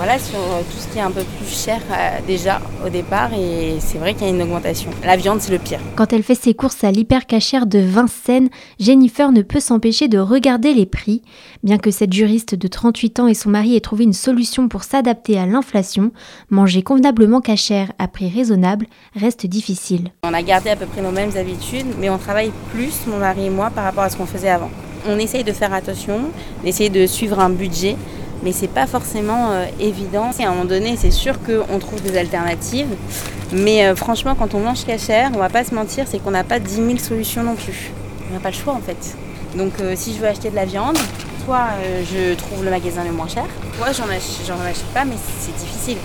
voilà, 0.00 0.18
sur 0.18 0.38
euh, 0.38 0.62
tout 0.62 0.78
ce 0.78 0.88
qui 0.88 0.96
est 0.96 1.02
un 1.02 1.10
peu 1.10 1.22
plus 1.22 1.54
cher 1.54 1.78
euh, 1.92 2.20
déjà 2.26 2.62
au 2.82 2.88
départ 2.88 3.34
et 3.34 3.76
c'est 3.80 3.98
vrai 3.98 4.14
qu'il 4.14 4.22
y 4.22 4.30
a 4.30 4.32
une 4.32 4.40
augmentation. 4.40 4.90
La 5.04 5.14
viande, 5.14 5.42
c'est 5.42 5.52
le 5.52 5.58
pire. 5.58 5.78
Quand 5.94 6.14
elle 6.14 6.22
fait 6.22 6.34
ses 6.34 6.54
courses 6.54 6.84
à 6.84 6.90
l'hypercachère 6.90 7.66
de 7.66 7.80
Vincennes, 7.80 8.48
Jennifer 8.78 9.30
ne 9.30 9.42
peut 9.42 9.60
s'empêcher 9.60 10.08
de 10.08 10.18
regarder 10.18 10.72
les 10.72 10.86
prix. 10.86 11.20
Bien 11.62 11.76
que 11.76 11.90
cette 11.90 12.14
juriste 12.14 12.54
de 12.54 12.66
38 12.66 13.20
ans 13.20 13.26
et 13.26 13.34
son 13.34 13.50
mari 13.50 13.76
aient 13.76 13.80
trouvé 13.80 14.04
une 14.04 14.14
solution 14.14 14.68
pour 14.68 14.84
s'adapter 14.84 15.38
à 15.38 15.44
l'inflation, 15.44 16.12
manger 16.48 16.80
convenablement 16.82 17.42
cachère 17.42 17.92
à 17.98 18.08
prix 18.08 18.30
raisonnable 18.30 18.86
reste 19.14 19.44
difficile. 19.44 20.12
On 20.22 20.32
a 20.32 20.40
gardé 20.40 20.70
à 20.70 20.76
peu 20.76 20.86
près 20.86 21.02
nos 21.02 21.10
mêmes 21.10 21.36
habitudes, 21.36 21.88
mais 21.98 22.08
on 22.08 22.16
travaille 22.16 22.52
plus, 22.72 23.06
mon 23.06 23.18
mari 23.18 23.44
et 23.44 23.50
moi, 23.50 23.68
par 23.68 23.84
rapport 23.84 24.04
à 24.04 24.08
ce 24.08 24.16
qu'on 24.16 24.24
faisait 24.24 24.48
avant. 24.48 24.70
On 25.06 25.18
essaye 25.18 25.44
de 25.44 25.52
faire 25.52 25.74
attention, 25.74 26.20
d'essayer 26.64 26.88
de 26.88 27.06
suivre 27.06 27.38
un 27.38 27.50
budget 27.50 27.96
mais 28.42 28.52
c'est 28.52 28.68
pas 28.68 28.86
forcément 28.86 29.50
euh, 29.50 29.66
évident. 29.78 30.30
À 30.38 30.42
un 30.42 30.50
moment 30.50 30.64
donné, 30.64 30.96
c'est 30.96 31.10
sûr 31.10 31.36
qu'on 31.42 31.78
trouve 31.78 32.02
des 32.02 32.16
alternatives, 32.16 32.88
mais 33.52 33.86
euh, 33.86 33.94
franchement, 33.94 34.34
quand 34.34 34.54
on 34.54 34.60
mange 34.60 34.84
cachère, 34.84 35.30
on 35.34 35.38
va 35.38 35.48
pas 35.48 35.64
se 35.64 35.74
mentir, 35.74 36.06
c'est 36.08 36.18
qu'on 36.18 36.30
n'a 36.30 36.44
pas 36.44 36.58
10 36.58 36.74
000 36.74 36.98
solutions 36.98 37.42
non 37.42 37.54
plus. 37.54 37.90
On 38.30 38.34
n'a 38.34 38.40
pas 38.40 38.50
le 38.50 38.54
choix 38.54 38.74
en 38.74 38.80
fait. 38.80 39.16
Donc 39.56 39.72
euh, 39.80 39.94
si 39.96 40.14
je 40.14 40.20
veux 40.20 40.28
acheter 40.28 40.50
de 40.50 40.56
la 40.56 40.64
viande, 40.64 40.98
soit 41.44 41.68
je 42.04 42.34
trouve 42.34 42.64
le 42.64 42.70
magasin 42.70 43.02
le 43.04 43.12
moins 43.12 43.28
cher, 43.28 43.46
soit 43.76 43.92
j'en 43.92 44.04
achète, 44.04 44.50
achète 44.68 44.84
pas, 44.94 45.04
mais 45.04 45.16
c'est 45.40 45.56
difficile. 45.56 45.98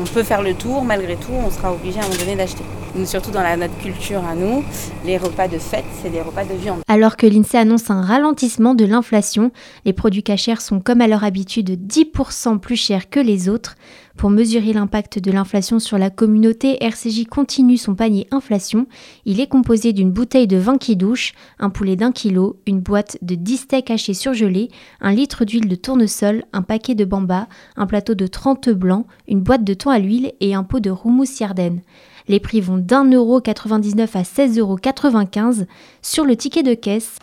On 0.00 0.04
peut 0.04 0.22
faire 0.22 0.42
le 0.42 0.54
tour, 0.54 0.84
malgré 0.84 1.16
tout, 1.16 1.32
on 1.32 1.50
sera 1.50 1.72
obligé 1.72 1.98
à 1.98 2.02
un 2.02 2.08
moment 2.08 2.18
donné 2.20 2.36
d'acheter 2.36 2.64
surtout 3.04 3.30
dans 3.30 3.42
notre 3.56 3.76
culture 3.78 4.24
à 4.24 4.34
nous, 4.34 4.64
les 5.04 5.16
repas 5.16 5.48
de 5.48 5.58
fête, 5.58 5.84
c'est 6.02 6.10
des 6.10 6.20
repas 6.20 6.44
de 6.44 6.54
viande. 6.54 6.80
Alors 6.88 7.16
que 7.16 7.26
l'INSEE 7.26 7.58
annonce 7.58 7.90
un 7.90 8.02
ralentissement 8.02 8.74
de 8.74 8.84
l'inflation, 8.84 9.50
les 9.84 9.92
produits 9.92 10.22
cachers 10.22 10.60
sont 10.60 10.80
comme 10.80 11.00
à 11.00 11.08
leur 11.08 11.24
habitude 11.24 11.70
10% 11.86 12.58
plus 12.58 12.76
chers 12.76 13.08
que 13.08 13.20
les 13.20 13.48
autres. 13.48 13.76
Pour 14.16 14.28
mesurer 14.28 14.74
l'impact 14.74 15.18
de 15.18 15.32
l'inflation 15.32 15.78
sur 15.78 15.96
la 15.96 16.10
communauté, 16.10 16.84
RCJ 16.84 17.24
continue 17.24 17.78
son 17.78 17.94
panier 17.94 18.26
inflation. 18.30 18.86
Il 19.24 19.40
est 19.40 19.46
composé 19.46 19.94
d'une 19.94 20.10
bouteille 20.10 20.46
de 20.46 20.58
vin 20.58 20.76
qui 20.76 20.96
douche, 20.96 21.32
un 21.58 21.70
poulet 21.70 21.96
d'un 21.96 22.12
kilo, 22.12 22.60
une 22.66 22.80
boîte 22.80 23.16
de 23.22 23.34
10 23.34 23.56
steaks 23.56 23.90
hachés 23.90 24.12
surgelés, 24.12 24.68
un 25.00 25.12
litre 25.12 25.44
d'huile 25.46 25.68
de 25.68 25.74
tournesol, 25.74 26.44
un 26.52 26.62
paquet 26.62 26.94
de 26.94 27.06
bamba, 27.06 27.48
un 27.76 27.86
plateau 27.86 28.14
de 28.14 28.26
30 28.26 28.68
blancs, 28.70 29.06
une 29.26 29.40
boîte 29.40 29.64
de 29.64 29.72
thon 29.72 29.90
à 29.90 29.98
l'huile 29.98 30.32
et 30.40 30.54
un 30.54 30.64
pot 30.64 30.80
de 30.80 30.90
roumousse 30.90 31.40
yarden. 31.40 31.80
Les 32.30 32.38
prix 32.38 32.60
vont 32.60 32.76
d'1,99€ 32.76 34.16
à 34.16 34.22
16,95€ 34.22 35.66
sur 36.00 36.24
le 36.24 36.36
ticket 36.36 36.62
de 36.62 36.74
caisse. 36.74 37.16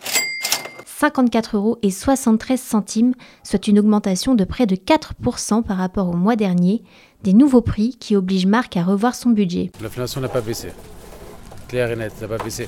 54,73€, 1.02 3.14
soit 3.42 3.68
une 3.70 3.80
augmentation 3.80 4.36
de 4.36 4.44
près 4.44 4.66
de 4.66 4.76
4% 4.76 5.64
par 5.64 5.78
rapport 5.78 6.10
au 6.10 6.18
mois 6.18 6.36
dernier, 6.36 6.84
des 7.24 7.32
nouveaux 7.32 7.62
prix 7.62 7.96
qui 7.98 8.18
obligent 8.18 8.48
Marc 8.48 8.76
à 8.76 8.84
revoir 8.84 9.16
son 9.16 9.30
budget. 9.30 9.72
L'inflation 9.82 10.20
n'a 10.20 10.28
pas 10.28 10.42
baissé, 10.42 10.74
clair 11.70 11.90
et 11.90 11.96
net, 11.96 12.12
n'a 12.20 12.28
pas 12.28 12.44
baissé. 12.44 12.68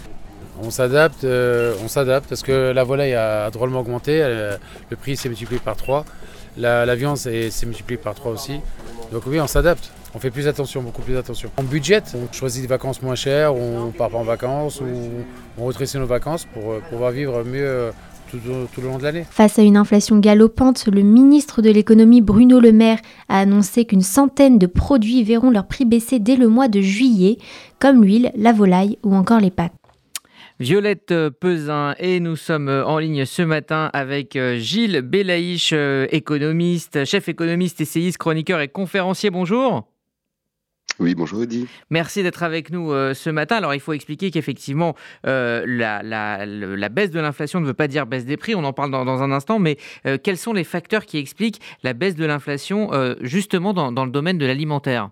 On 0.63 0.71
s'adapte, 0.71 1.25
euh, 1.25 1.75
on 1.83 1.89
s'adapte 1.89 2.29
parce 2.29 2.43
que 2.43 2.71
la 2.71 2.85
volaille 2.85 3.15
a 3.15 3.51
drôlement 3.51 3.81
augmenté, 3.81 4.21
le 4.89 4.95
prix 4.95 5.17
s'est 5.17 5.27
multiplié 5.27 5.59
par 5.59 5.75
3, 5.75 6.05
la, 6.59 6.95
viande 6.95 7.17
s'est 7.17 7.51
multipliée 7.65 7.97
par 7.97 8.15
3 8.15 8.31
aussi. 8.31 8.59
Donc 9.11 9.23
oui, 9.27 9.39
on 9.39 9.47
s'adapte. 9.47 9.91
On 10.15 10.19
fait 10.19 10.31
plus 10.31 10.47
attention, 10.47 10.81
beaucoup 10.81 11.03
plus 11.03 11.17
attention. 11.17 11.51
On 11.57 11.63
budgète, 11.63 12.15
on 12.15 12.31
choisit 12.33 12.63
des 12.63 12.67
vacances 12.67 13.01
moins 13.01 13.15
chères, 13.15 13.55
on 13.55 13.91
part 13.91 14.09
pas 14.09 14.17
en 14.17 14.23
vacances, 14.23 14.81
ou 14.81 14.85
on 15.57 15.65
rétrécit 15.67 15.97
nos 15.97 16.07
vacances 16.07 16.45
pour 16.45 16.71
euh, 16.71 16.81
pouvoir 16.89 17.11
vivre 17.11 17.43
mieux 17.43 17.65
euh, 17.65 17.91
tout, 18.31 18.39
le 18.81 18.87
long 18.87 18.97
de 18.97 19.03
l'année. 19.03 19.25
Face 19.29 19.59
à 19.59 19.61
une 19.61 19.77
inflation 19.77 20.17
galopante, 20.17 20.87
le 20.87 21.03
ministre 21.03 21.61
de 21.61 21.69
l'économie 21.69 22.21
Bruno 22.21 22.59
Le 22.59 22.71
Maire 22.71 22.99
a 23.27 23.39
annoncé 23.39 23.85
qu'une 23.85 24.01
centaine 24.01 24.57
de 24.57 24.65
produits 24.65 25.23
verront 25.23 25.51
leur 25.51 25.67
prix 25.67 25.85
baisser 25.85 26.17
dès 26.17 26.35
le 26.35 26.47
mois 26.47 26.67
de 26.67 26.81
juillet, 26.81 27.37
comme 27.77 28.03
l'huile, 28.03 28.31
la 28.35 28.51
volaille 28.51 28.97
ou 29.03 29.13
encore 29.13 29.39
les 29.39 29.51
pâtes. 29.51 29.78
Violette 30.59 31.13
Pesin 31.39 31.95
et 31.99 32.19
nous 32.19 32.35
sommes 32.35 32.69
en 32.69 32.97
ligne 32.99 33.25
ce 33.25 33.41
matin 33.41 33.89
avec 33.93 34.35
euh, 34.35 34.57
Gilles 34.57 35.01
Belaïch, 35.01 35.73
économiste, 36.11 37.05
chef 37.05 37.29
économiste, 37.29 37.81
essayiste, 37.81 38.17
chroniqueur 38.17 38.59
et 38.59 38.67
conférencier. 38.67 39.29
Bonjour. 39.29 39.87
Oui, 40.99 41.15
bonjour 41.15 41.39
Audi. 41.39 41.65
Merci 41.89 42.23
d'être 42.23 42.43
avec 42.43 42.71
nous 42.71 42.91
euh, 42.91 43.13
ce 43.13 43.29
matin. 43.29 43.55
Alors 43.55 43.73
il 43.73 43.79
faut 43.79 43.93
expliquer 43.93 44.31
qu'effectivement 44.31 44.95
euh, 45.25 45.63
la, 45.65 46.89
baisse 46.89 47.11
de 47.11 47.19
l'inflation 47.21 47.61
ne 47.61 47.65
veut 47.65 47.73
pas 47.73 47.87
dire 47.87 48.05
baisse 48.05 48.25
des 48.25 48.35
prix, 48.35 48.53
on 48.53 48.65
en 48.65 48.73
parle 48.73 48.91
dans, 48.91 49.23
un 49.23 49.31
instant, 49.31 49.59
mais 49.59 49.77
euh, 50.05 50.17
quels 50.21 50.37
sont 50.37 50.51
les 50.51 50.65
facteurs 50.65 51.05
qui 51.05 51.17
expliquent 51.17 51.61
la 51.83 51.93
baisse 51.93 52.15
de 52.15 52.25
l'inflation 52.25 52.89
justement 53.21 53.73
dans 53.73 54.05
le 54.05 54.11
domaine 54.11 54.37
de 54.37 54.45
l'alimentaire? 54.45 55.09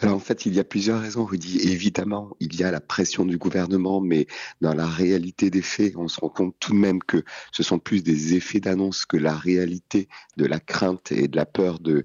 Alors 0.00 0.16
en 0.16 0.20
fait, 0.20 0.46
il 0.46 0.54
y 0.54 0.60
a 0.60 0.64
plusieurs 0.64 1.00
raisons, 1.00 1.24
Rudy. 1.24 1.58
Évidemment, 1.68 2.36
il 2.40 2.54
y 2.56 2.64
a 2.64 2.70
la 2.70 2.80
pression 2.80 3.24
du 3.24 3.38
gouvernement, 3.38 4.00
mais 4.00 4.26
dans 4.60 4.74
la 4.74 4.86
réalité 4.86 5.50
des 5.50 5.62
faits, 5.62 5.94
on 5.96 6.08
se 6.08 6.20
rend 6.20 6.28
compte 6.28 6.54
tout 6.60 6.72
de 6.72 6.78
même 6.78 7.02
que 7.02 7.24
ce 7.52 7.62
sont 7.62 7.78
plus 7.78 8.02
des 8.02 8.34
effets 8.34 8.60
d'annonce 8.60 9.06
que 9.06 9.16
la 9.16 9.34
réalité 9.34 10.08
de 10.36 10.46
la 10.46 10.60
crainte 10.60 11.12
et 11.12 11.28
de 11.28 11.36
la 11.36 11.46
peur 11.46 11.78
de, 11.78 12.04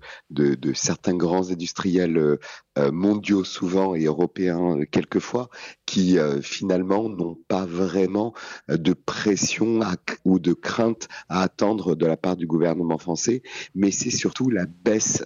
certains 0.74 1.15
grands 1.15 1.50
industriels 1.50 2.17
euh, 2.17 2.38
mondiaux 2.92 3.44
souvent 3.44 3.96
et 3.96 4.06
européens 4.06 4.78
euh, 4.78 4.86
quelquefois, 4.89 5.50
qui 5.86 6.18
finalement 6.44 7.10
n'ont 7.10 7.36
pas 7.48 7.65
vraiment 7.65 8.36
de 8.68 8.94
pression 8.94 9.80
ou 10.24 10.38
de 10.38 10.54
crainte 10.54 11.08
à 11.30 11.42
attendre 11.42 11.96
de 11.96 12.06
la 12.06 12.15
part 12.15 12.36
du 12.36 12.46
gouvernement 12.46 13.00
français, 13.00 13.42
mais 13.74 13.89
c'est 13.89 14.12
surtout 14.12 14.52
la 14.52 14.68
baisse 14.68 15.26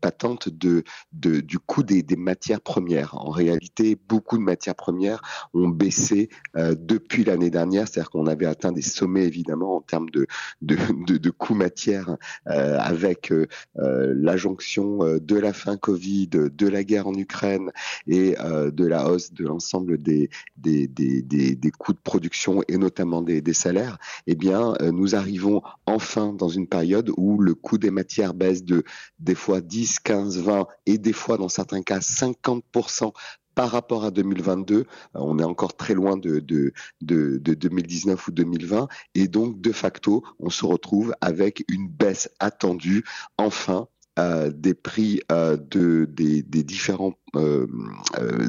patente 0.00 0.48
du 0.48 1.58
coût 1.66 1.82
des, 1.82 2.04
matières 2.16 2.60
premières. 2.60 3.16
En 3.16 3.30
réalité, 3.30 3.98
beaucoup 4.08 4.38
de 4.38 4.44
matières 4.44 4.76
premières 4.76 5.22
ont 5.54 5.68
baissé 5.68 6.28
depuis 6.54 7.24
l'année 7.24 7.50
dernière, 7.50 7.88
c'est-à-dire 7.88 8.10
qu'on 8.10 8.28
avait 8.28 8.46
atteint 8.46 8.70
des 8.70 8.82
sommets 8.82 9.24
évidemment 9.24 9.76
en 9.76 9.80
termes 9.80 10.10
de, 10.10 11.30
coûts 11.30 11.56
matières 11.56 12.16
avec 12.46 13.32
la 13.74 14.36
jonction 14.36 15.00
de 15.18 15.36
la 15.36 15.52
fin 15.52 15.76
Covid, 15.76 16.21
de 16.26 16.68
la 16.68 16.84
guerre 16.84 17.06
en 17.06 17.14
Ukraine 17.14 17.70
et 18.06 18.34
de 18.34 18.84
la 18.84 19.08
hausse 19.08 19.32
de 19.32 19.44
l'ensemble 19.44 20.00
des, 20.00 20.30
des, 20.56 20.86
des, 20.86 21.22
des, 21.22 21.70
coûts 21.70 21.92
de 21.92 21.98
production 21.98 22.62
et 22.68 22.76
notamment 22.76 23.22
des, 23.22 23.52
salaires, 23.52 23.98
eh 24.26 24.34
bien, 24.34 24.74
nous 24.92 25.14
arrivons 25.14 25.62
enfin 25.86 26.32
dans 26.32 26.48
une 26.48 26.66
période 26.66 27.10
où 27.16 27.38
le 27.38 27.54
coût 27.54 27.78
des 27.78 27.90
matières 27.90 28.34
baisse 28.34 28.64
de 28.64 28.84
des 29.18 29.34
fois 29.34 29.60
10, 29.60 30.00
15, 30.00 30.38
20 30.38 30.66
et 30.86 30.98
des 30.98 31.12
fois 31.12 31.36
dans 31.36 31.48
certains 31.48 31.82
cas 31.82 31.98
50% 31.98 33.12
par 33.54 33.70
rapport 33.70 34.04
à 34.04 34.10
2022, 34.10 34.76
euh, 34.76 34.84
on 35.14 35.38
est 35.38 35.44
encore 35.44 35.76
très 35.76 35.94
loin 35.94 36.16
de, 36.16 36.38
de, 36.38 36.72
de, 37.00 37.38
2019 37.38 38.28
ou 38.28 38.32
2020, 38.32 38.88
et 39.14 39.28
donc 39.28 39.60
de 39.60 39.72
facto, 39.72 40.22
on 40.38 40.50
se 40.50 40.64
retrouve 40.64 41.14
avec 41.20 41.64
une 41.68 41.88
baisse 41.88 42.30
attendue, 42.38 43.04
enfin, 43.36 43.88
euh, 44.18 44.50
des 44.54 44.74
prix 44.74 45.20
euh, 45.32 45.56
de, 45.56 46.04
des, 46.04 46.42
différents 46.42 47.14
euh, 47.34 47.66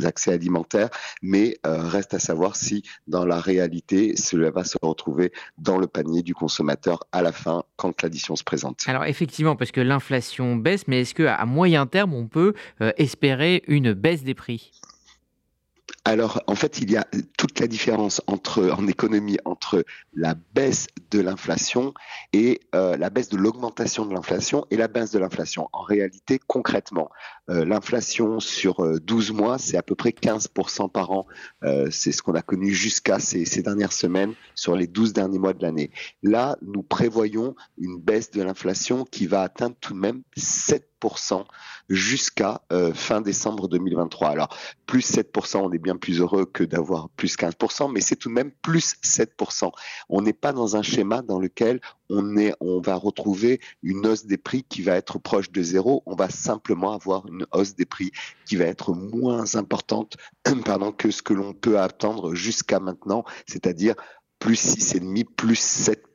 accès 0.04 0.34
alimentaires, 0.34 0.90
mais 1.22 1.58
reste 1.64 2.14
à 2.14 2.20
savoir 2.20 2.58
si 2.58 2.84
dans 3.08 3.26
la 3.26 3.40
réalité 3.40 4.18
cela 4.18 4.52
va 4.52 4.66
se 4.66 4.78
retrouver 4.82 5.32
dans 5.58 5.78
le 5.78 5.88
panier 5.88 6.22
du 6.22 6.36
consommateur 6.36 7.00
à 7.14 7.22
la 7.22 7.32
fin 7.32 7.64
quand 7.78 8.02
l'addition 8.02 8.36
se 8.36 8.44
présente. 8.44 8.82
Alors 8.88 9.06
effectivement, 9.06 9.56
parce 9.56 9.72
que 9.72 9.80
l'inflation 9.80 10.58
baisse, 10.58 10.86
mais 10.90 11.02
est-ce 11.02 11.16
qu'à 11.16 11.46
moyen 11.46 11.86
terme 11.86 12.14
on 12.14 12.28
peut 12.28 12.54
espérer 12.98 13.64
une 13.68 13.94
baisse 13.94 14.24
des 14.24 14.34
prix? 14.34 14.72
Alors, 16.06 16.44
en 16.48 16.56
fait, 16.56 16.80
il 16.80 16.92
y 16.92 16.98
a 16.98 17.08
toute 17.38 17.62
la 17.62 17.68
différence 17.68 18.22
entre, 18.28 18.72
en 18.78 18.88
économie 18.88 19.38
entre 19.46 19.86
la 20.14 20.36
baisse 20.54 20.88
de 21.12 21.22
l'inflation 21.22 21.94
et 22.34 22.60
euh, 22.76 22.98
la 22.98 23.10
baisse 23.10 23.30
de 23.30 23.38
l'augmentation 23.38 24.06
de 24.06 24.14
l'inflation 24.14 24.66
et 24.70 24.76
la 24.76 24.90
baisse 24.90 25.12
de 25.12 25.20
l'inflation. 25.20 25.70
En 25.72 25.82
réalité, 25.82 26.40
concrètement, 26.46 27.10
euh, 27.50 27.64
l'inflation 27.64 28.42
sur 28.42 29.00
12 29.00 29.30
euh, 29.30 29.34
mois, 29.34 29.58
c'est 29.58 29.78
à 29.78 29.82
peu 29.82 29.96
près 29.96 30.10
15% 30.10 30.92
par 30.92 31.12
an. 31.12 31.26
c'est 31.90 32.12
ce 32.12 32.22
qu'on 32.22 32.36
a 32.36 32.42
connu 32.42 32.74
jusqu'à 32.74 33.20
ces, 33.20 33.46
ces, 33.46 33.62
dernières 33.62 33.94
semaines 33.94 34.34
sur 34.56 34.76
les 34.76 34.88
12 34.88 35.14
derniers 35.14 35.40
mois 35.40 35.54
de 35.54 35.62
l'année. 35.62 35.92
Là, 36.22 36.58
nous 36.62 36.84
prévoyons 36.84 37.56
une 37.78 37.98
baisse 37.98 38.30
de 38.32 38.42
l'inflation 38.42 39.06
qui 39.06 39.26
va 39.26 39.42
atteindre 39.42 39.76
tout 39.80 39.94
de 39.94 40.00
même 40.00 40.24
7 40.36 40.93
jusqu'à 41.90 42.62
euh, 42.72 42.94
fin 42.94 43.22
décembre 43.22 43.68
2023. 43.68 44.30
Alors, 44.30 44.58
plus 44.86 45.02
7%, 45.02 45.58
on 45.58 45.72
est 45.72 45.80
bien 45.80 45.98
plus 45.98 46.22
heureux 46.22 46.46
que 46.46 46.64
d'avoir 46.64 47.10
plus 47.10 47.36
15%, 47.36 47.92
mais 47.92 48.02
c'est 48.02 48.16
tout 48.16 48.30
de 48.30 48.34
même 48.34 48.52
plus 48.62 48.96
7%. 49.04 49.72
On 50.10 50.22
n'est 50.22 50.34
pas 50.34 50.54
dans 50.54 50.76
un 50.76 50.82
schéma 50.82 51.22
dans 51.22 51.40
lequel 51.40 51.82
on, 52.10 52.38
est, 52.38 52.54
on 52.60 52.80
va 52.80 52.96
retrouver 52.96 53.60
une 53.82 54.06
hausse 54.06 54.26
des 54.26 54.38
prix 54.38 54.64
qui 54.64 54.82
va 54.82 54.96
être 54.96 55.20
proche 55.20 55.52
de 55.52 55.62
zéro. 55.62 56.04
On 56.06 56.16
va 56.16 56.30
simplement 56.30 56.94
avoir 56.94 57.28
une 57.28 57.46
hausse 57.52 57.76
des 57.76 57.86
prix 57.86 58.12
qui 58.46 58.56
va 58.56 58.66
être 58.66 58.94
moins 58.94 59.56
importante 59.56 60.18
pardon, 60.66 60.92
que 60.92 61.12
ce 61.12 61.22
que 61.22 61.34
l'on 61.34 61.54
peut 61.54 61.80
attendre 61.80 62.36
jusqu'à 62.36 62.80
maintenant, 62.80 63.24
c'est-à-dire 63.48 63.96
plus 64.40 64.78
6,5, 64.78 65.26
plus 65.36 65.90
7% 65.90 66.13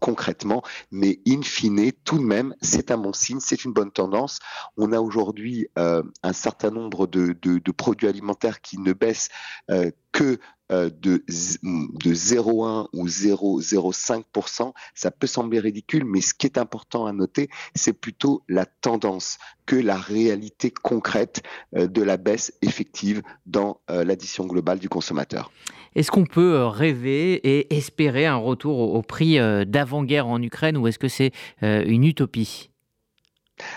concrètement. 0.00 0.62
Mais 0.90 1.20
in 1.26 1.42
fine, 1.42 1.92
tout 2.04 2.18
de 2.18 2.24
même, 2.24 2.54
c'est 2.60 2.90
un 2.90 2.98
bon 2.98 3.12
signe, 3.12 3.40
c'est 3.40 3.64
une 3.64 3.72
bonne 3.72 3.90
tendance. 3.90 4.38
On 4.76 4.92
a 4.92 5.00
aujourd'hui 5.00 5.68
euh, 5.78 6.02
un 6.22 6.32
certain 6.32 6.70
nombre 6.70 7.06
de, 7.06 7.34
produits 7.72 8.08
alimentaires 8.08 8.60
qui 8.60 8.78
ne 8.78 8.92
baissent 8.92 9.28
euh, 9.70 9.90
que 10.12 10.38
euh, 10.70 10.90
de, 11.00 11.24
de 11.26 12.14
0,1 12.14 12.88
ou 12.92 13.06
0,05%, 13.06 14.72
ça 14.94 15.10
peut 15.10 15.26
sembler 15.26 15.60
ridicule, 15.60 16.04
mais 16.04 16.20
ce 16.20 16.34
qui 16.34 16.46
est 16.46 16.58
important 16.58 17.06
à 17.06 17.12
noter, 17.12 17.48
c'est 17.74 17.94
plutôt 17.94 18.42
la 18.48 18.66
tendance 18.66 19.38
que 19.64 19.76
la 19.76 19.96
réalité 19.96 20.70
concrète 20.70 21.42
euh, 21.74 21.86
de 21.86 22.02
la 22.02 22.18
baisse 22.18 22.52
effective 22.60 23.22
dans 23.46 23.80
euh, 23.90 24.04
l'addition 24.04 24.46
globale 24.46 24.78
du 24.78 24.90
consommateur. 24.90 25.50
Est-ce 25.94 26.10
qu'on 26.10 26.26
peut 26.26 26.64
rêver 26.66 27.34
et 27.34 27.74
espérer 27.76 28.26
un 28.26 28.36
retour 28.36 28.78
au 28.78 29.02
prix 29.02 29.38
d'avant-guerre 29.66 30.28
en 30.28 30.40
Ukraine 30.42 30.76
ou 30.76 30.86
est-ce 30.86 30.98
que 30.98 31.08
c'est 31.08 31.32
une 31.62 32.04
utopie? 32.04 32.70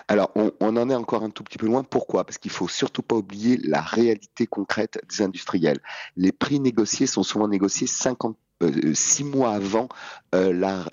Alors, 0.07 0.31
on, 0.35 0.51
en 0.77 0.89
est 0.89 0.95
encore 0.95 1.23
un 1.23 1.29
tout 1.29 1.43
petit 1.43 1.57
peu 1.57 1.65
loin. 1.65 1.83
Pourquoi? 1.83 2.25
Parce 2.25 2.37
qu'il 2.37 2.51
faut 2.51 2.67
surtout 2.67 3.01
pas 3.01 3.15
oublier 3.15 3.57
la 3.63 3.81
réalité 3.81 4.47
concrète 4.47 5.01
des 5.09 5.21
industriels. 5.21 5.79
Les 6.17 6.31
prix 6.31 6.59
négociés 6.59 7.07
sont 7.07 7.23
souvent 7.23 7.47
négociés 7.47 7.87
50 7.87 8.37
euh, 8.61 8.93
six 8.93 9.23
mois 9.23 9.53
avant 9.53 9.89
euh, 10.35 10.83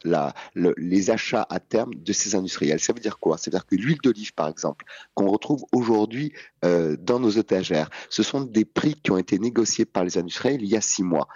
les 0.77 1.11
achats 1.11 1.47
à 1.51 1.61
terme 1.61 1.95
de 1.95 2.13
ces 2.13 2.35
industriels. 2.35 2.81
Ça 2.81 2.93
veut 2.93 3.01
dire 3.01 3.19
quoi? 3.19 3.37
Ça 3.37 3.51
veut 3.51 3.57
dire 3.57 3.67
que 3.67 3.77
l'huile 3.77 3.99
d'olive, 4.03 4.33
par 4.35 4.49
exemple, 4.49 4.85
qu'on 5.15 5.29
retrouve 5.29 5.65
aujourd'hui 5.73 6.33
euh, 6.65 6.97
dans 6.99 7.21
nos 7.21 7.31
étagères, 7.31 7.91
ce 8.09 8.23
sont 8.23 8.41
des 8.41 8.65
prix 8.65 8.95
qui 8.95 9.11
ont 9.11 9.19
été 9.19 9.39
négociés 9.39 9.85
par 9.85 10.05
les 10.05 10.17
industriels 10.19 10.63
il 10.63 10.69
y 10.69 10.77
a 10.77 10.81
six 10.81 11.03
mois. 11.03 11.29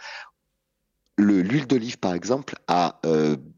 L'huile 1.19 1.67
d'olive, 1.67 1.99
par 1.99 2.15
exemple, 2.15 2.55
a 2.69 3.01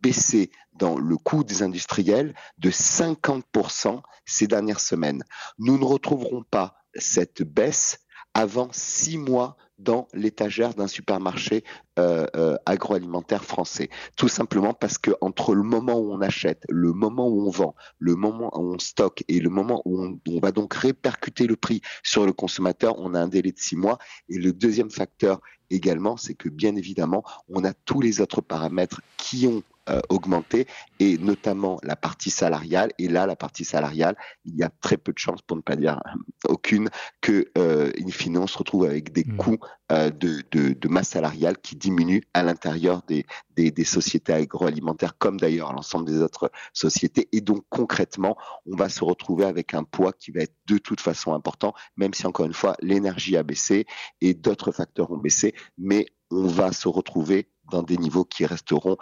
baissé 0.02 0.50
dans 0.74 0.98
le 0.98 1.16
coût 1.16 1.44
des 1.44 1.62
industriels 1.62 2.34
de 2.58 2.70
50% 2.70 4.02
ces 4.24 4.46
dernières 4.46 4.80
semaines. 4.80 5.22
Nous 5.58 5.78
ne 5.78 5.84
retrouverons 5.84 6.42
pas 6.42 6.76
cette 6.96 7.42
baisse 7.42 8.00
avant 8.34 8.68
six 8.72 9.16
mois 9.18 9.56
dans 9.78 10.08
l'étagère 10.12 10.74
d'un 10.74 10.86
supermarché 10.86 11.64
euh, 11.98 12.26
euh, 12.36 12.56
agroalimentaire 12.64 13.44
français. 13.44 13.90
Tout 14.16 14.28
simplement 14.28 14.72
parce 14.72 14.98
que 14.98 15.10
entre 15.20 15.54
le 15.54 15.62
moment 15.62 15.98
où 15.98 16.12
on 16.12 16.20
achète, 16.20 16.64
le 16.68 16.92
moment 16.92 17.28
où 17.28 17.46
on 17.46 17.50
vend, 17.50 17.74
le 17.98 18.14
moment 18.14 18.50
où 18.56 18.74
on 18.74 18.78
stocke 18.78 19.24
et 19.28 19.40
le 19.40 19.50
moment 19.50 19.82
où 19.84 20.02
on, 20.02 20.20
on 20.28 20.38
va 20.38 20.52
donc 20.52 20.74
répercuter 20.74 21.46
le 21.46 21.56
prix 21.56 21.80
sur 22.02 22.24
le 22.24 22.32
consommateur, 22.32 22.98
on 22.98 23.14
a 23.14 23.20
un 23.20 23.28
délai 23.28 23.52
de 23.52 23.58
six 23.58 23.76
mois. 23.76 23.98
Et 24.28 24.38
le 24.38 24.52
deuxième 24.52 24.90
facteur 24.90 25.40
également, 25.70 26.16
c'est 26.16 26.34
que 26.34 26.48
bien 26.48 26.76
évidemment, 26.76 27.24
on 27.48 27.64
a 27.64 27.72
tous 27.72 28.00
les 28.00 28.20
autres 28.20 28.40
paramètres 28.40 29.00
qui 29.16 29.46
ont 29.46 29.62
euh, 29.90 30.00
augmenter 30.08 30.66
et 30.98 31.18
notamment 31.18 31.78
la 31.82 31.94
partie 31.96 32.30
salariale. 32.30 32.90
Et 32.98 33.08
là, 33.08 33.26
la 33.26 33.36
partie 33.36 33.64
salariale, 33.64 34.16
il 34.44 34.56
y 34.56 34.62
a 34.62 34.70
très 34.80 34.96
peu 34.96 35.12
de 35.12 35.18
chances, 35.18 35.42
pour 35.42 35.58
ne 35.58 35.62
pas 35.62 35.76
dire 35.76 36.00
aucune, 36.48 36.88
que 37.20 37.50
euh, 37.58 37.90
in 38.00 38.10
fine 38.10 38.38
on 38.38 38.46
se 38.46 38.56
retrouve 38.56 38.84
avec 38.84 39.12
des 39.12 39.24
mmh. 39.24 39.36
coûts 39.36 39.58
euh, 39.92 40.10
de, 40.10 40.42
de, 40.52 40.72
de, 40.72 40.88
masse 40.88 41.10
salariale 41.10 41.58
qui 41.58 41.76
diminuent 41.76 42.22
à 42.32 42.42
l'intérieur 42.42 43.02
des, 43.06 43.26
des, 43.56 43.70
des, 43.70 43.84
sociétés 43.84 44.32
agroalimentaires, 44.32 45.18
comme 45.18 45.38
d'ailleurs 45.38 45.74
l'ensemble 45.74 46.06
des 46.06 46.22
autres 46.22 46.50
sociétés. 46.72 47.28
Et 47.32 47.42
donc 47.42 47.64
concrètement, 47.68 48.38
on 48.64 48.76
va 48.76 48.88
se 48.88 49.04
retrouver 49.04 49.44
avec 49.44 49.74
un 49.74 49.84
poids 49.84 50.14
qui 50.14 50.30
va 50.30 50.40
être 50.40 50.54
de 50.66 50.78
toute 50.78 51.02
façon 51.02 51.34
important, 51.34 51.74
même 51.98 52.14
si 52.14 52.26
encore 52.26 52.46
une 52.46 52.54
fois 52.54 52.74
l'énergie 52.80 53.36
a 53.36 53.42
baissé 53.42 53.84
et 54.22 54.32
d'autres 54.32 54.72
facteurs 54.72 55.10
ont 55.10 55.18
baissé, 55.18 55.54
mais 55.76 56.06
on 56.30 56.46
va 56.46 56.72
se 56.72 56.88
retrouver 56.88 57.50
dans 57.70 57.82
des 57.82 57.96
niveaux 57.96 58.24
qui 58.24 58.46
resteront 58.46 58.96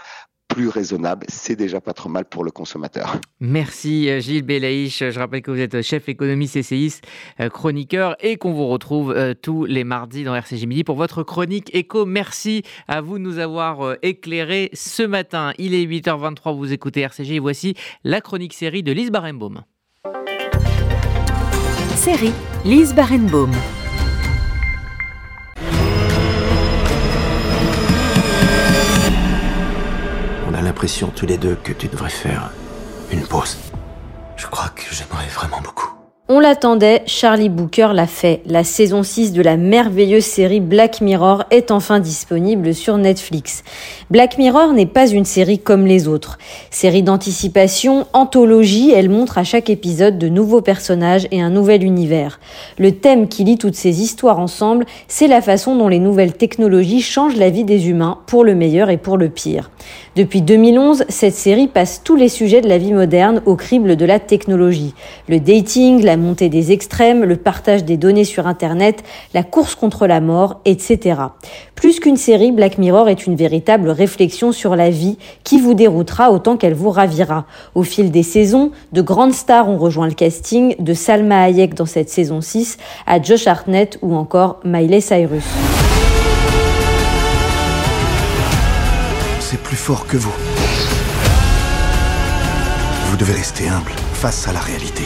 plus 0.53 0.69
raisonnable, 0.69 1.27
c'est 1.29 1.57
déjà 1.57 1.81
pas 1.81 1.93
trop 1.95 2.09
mal 2.09 2.27
pour 2.27 2.45
le 2.45 2.51
consommateur. 2.51 3.19
Merci 3.41 4.09
euh, 4.11 4.21
Gilles 4.21 4.43
Belaïch. 4.45 5.03
Je 5.11 5.19
rappelle 5.19 5.43
que 5.43 5.51
vous 5.51 5.61
êtes 5.61 5.83
chef 5.83 6.09
économiste 6.09 6.61
CCIS, 6.61 7.01
euh, 7.41 7.49
chroniqueur 7.49 8.17
et 8.21 8.37
qu'on 8.37 8.53
vous 8.53 8.69
retrouve 8.69 9.13
euh, 9.13 9.35
tous 9.35 9.65
les 9.65 9.85
mardis 9.85 10.25
dans 10.25 10.35
RCG 10.35 10.67
Midi 10.67 10.85
pour 10.85 10.97
votre 10.97 11.23
chronique 11.23 11.75
éco. 11.75 12.05
Merci 12.05 12.63
à 12.87 13.01
vous 13.01 13.19
de 13.19 13.23
nous 13.23 13.39
avoir 13.39 13.97
éclairé 14.03 14.71
ce 14.75 15.03
matin. 15.03 15.53
Il 15.59 15.75
est 15.75 15.87
8h23, 15.87 16.57
vous 16.57 16.73
écoutez 16.73 17.01
RCG 17.01 17.37
et 17.37 17.39
voici 17.39 17.75
la 18.05 18.21
chronique 18.21 18.53
série 18.53 18.83
de 18.83 18.93
Lise 18.93 19.11
Barenbaum. 19.11 19.63
Série 21.97 22.33
Lise 22.65 22.95
Barenbaum. 22.95 23.53
L'impression 30.63 31.09
tous 31.09 31.27
les 31.27 31.39
deux 31.39 31.57
que 31.57 31.73
tu 31.73 31.89
devrais 31.89 32.11
faire 32.11 32.51
une 33.11 33.27
pause. 33.27 33.59
Je 34.37 34.47
crois 34.47 34.69
que 34.71 34.83
j'aimerais 34.91 35.29
vraiment 35.29 35.61
beaucoup. 35.61 35.92
On 36.35 36.41
l'attendait, 36.41 37.03
Charlie 37.05 37.51
Booker 37.51 37.91
l'a 37.93 38.07
fait. 38.07 38.41
La 38.47 38.65
saison 38.65 39.03
6 39.03 39.35
de 39.35 39.43
la 39.43 39.59
merveilleuse 39.59 40.25
série 40.25 40.61
Black 40.61 41.03
Mirror 41.03 41.45
est 41.51 41.71
enfin 41.71 42.01
disponible 42.01 42.73
sur 42.73 42.97
Netflix. 42.97 43.65
Black 44.09 44.39
Mirror 44.39 44.73
n'est 44.73 44.87
pas 44.87 45.07
une 45.07 45.27
série 45.27 45.59
comme 45.59 45.85
les 45.85 46.09
autres. 46.09 46.39
Série 46.71 47.03
d'anticipation, 47.03 48.07
anthologie, 48.15 48.93
elle 48.93 49.11
montre 49.11 49.37
à 49.37 49.45
chaque 49.45 49.69
épisode 49.69 50.17
de 50.17 50.31
nouveaux 50.31 50.63
personnages 50.63 51.29
et 51.33 51.43
un 51.43 51.51
nouvel 51.51 51.85
univers. 51.85 52.41
Le 52.79 52.93
thème 52.93 53.29
qui 53.29 53.45
lie 53.45 53.59
toutes 53.59 53.75
ces 53.75 54.01
histoires 54.01 54.39
ensemble, 54.39 54.87
c'est 55.09 55.29
la 55.29 55.43
façon 55.43 55.77
dont 55.77 55.89
les 55.89 55.99
nouvelles 55.99 56.33
technologies 56.33 57.03
changent 57.03 57.37
la 57.37 57.51
vie 57.51 57.65
des 57.65 57.91
humains 57.91 58.17
pour 58.27 58.43
le 58.43 58.55
meilleur 58.55 58.89
et 58.89 58.97
pour 58.97 59.19
le 59.19 59.29
pire. 59.29 59.71
Depuis 60.17 60.41
2011, 60.41 61.05
cette 61.11 61.35
série 61.35 61.69
passe 61.69 62.01
tous 62.03 62.17
les 62.17 62.31
sujets 62.31 62.63
de 62.63 62.69
la 62.71 62.79
vie 62.79 62.95
moderne 62.95 63.43
au 63.45 63.55
crible 63.55 63.97
de 63.97 64.07
la 64.07 64.19
technologie. 64.19 64.95
Le 65.29 65.39
dating, 65.39 66.03
la 66.03 66.17
montée 66.23 66.49
des 66.49 66.73
extrêmes, 66.73 67.25
le 67.25 67.37
partage 67.37 67.85
des 67.85 67.97
données 67.97 68.25
sur 68.25 68.47
Internet, 68.47 69.03
la 69.35 69.43
course 69.43 69.75
contre 69.75 70.07
la 70.07 70.21
mort, 70.21 70.61
etc. 70.65 71.17
Plus 71.75 72.01
qu'une 72.01 72.17
série, 72.17 72.53
Black 72.53 72.79
Mirror 72.79 73.09
est 73.09 73.27
une 73.27 73.37
véritable 73.37 73.91
réflexion 73.91 74.53
sur 74.53 74.77
la 74.77 74.89
vie 74.89 75.19
qui 75.45 75.61
vous 75.61 75.75
déroutera 75.75 76.31
autant 76.31 76.57
qu'elle 76.57 76.75
vous 76.75 76.91
ravira. 76.91 77.45
Au 77.75 77.83
fil 77.83 78.11
des 78.11 78.23
saisons, 78.23 78.71
de 78.93 79.03
grandes 79.03 79.35
stars 79.35 79.69
ont 79.69 79.79
rejoint 79.79 80.07
le 80.07 80.15
casting, 80.15 80.75
de 80.79 80.95
Salma 80.95 81.43
Hayek 81.43 81.75
dans 81.75 81.87
cette 81.87 82.09
saison 82.09 82.41
6 82.41 82.79
à 83.07 83.21
Josh 83.21 83.47
Hartnett 83.47 83.99
ou 84.01 84.15
encore 84.15 84.61
Miley 84.65 85.01
Cyrus. 85.01 85.45
C'est 89.41 89.61
plus 89.61 89.77
fort 89.77 90.07
que 90.07 90.17
vous. 90.17 90.33
Vous 93.11 93.17
devez 93.19 93.35
rester 93.35 93.69
humble 93.69 93.93
face 94.23 94.47
à 94.47 94.53
la 94.53 94.61
réalité. 94.61 95.03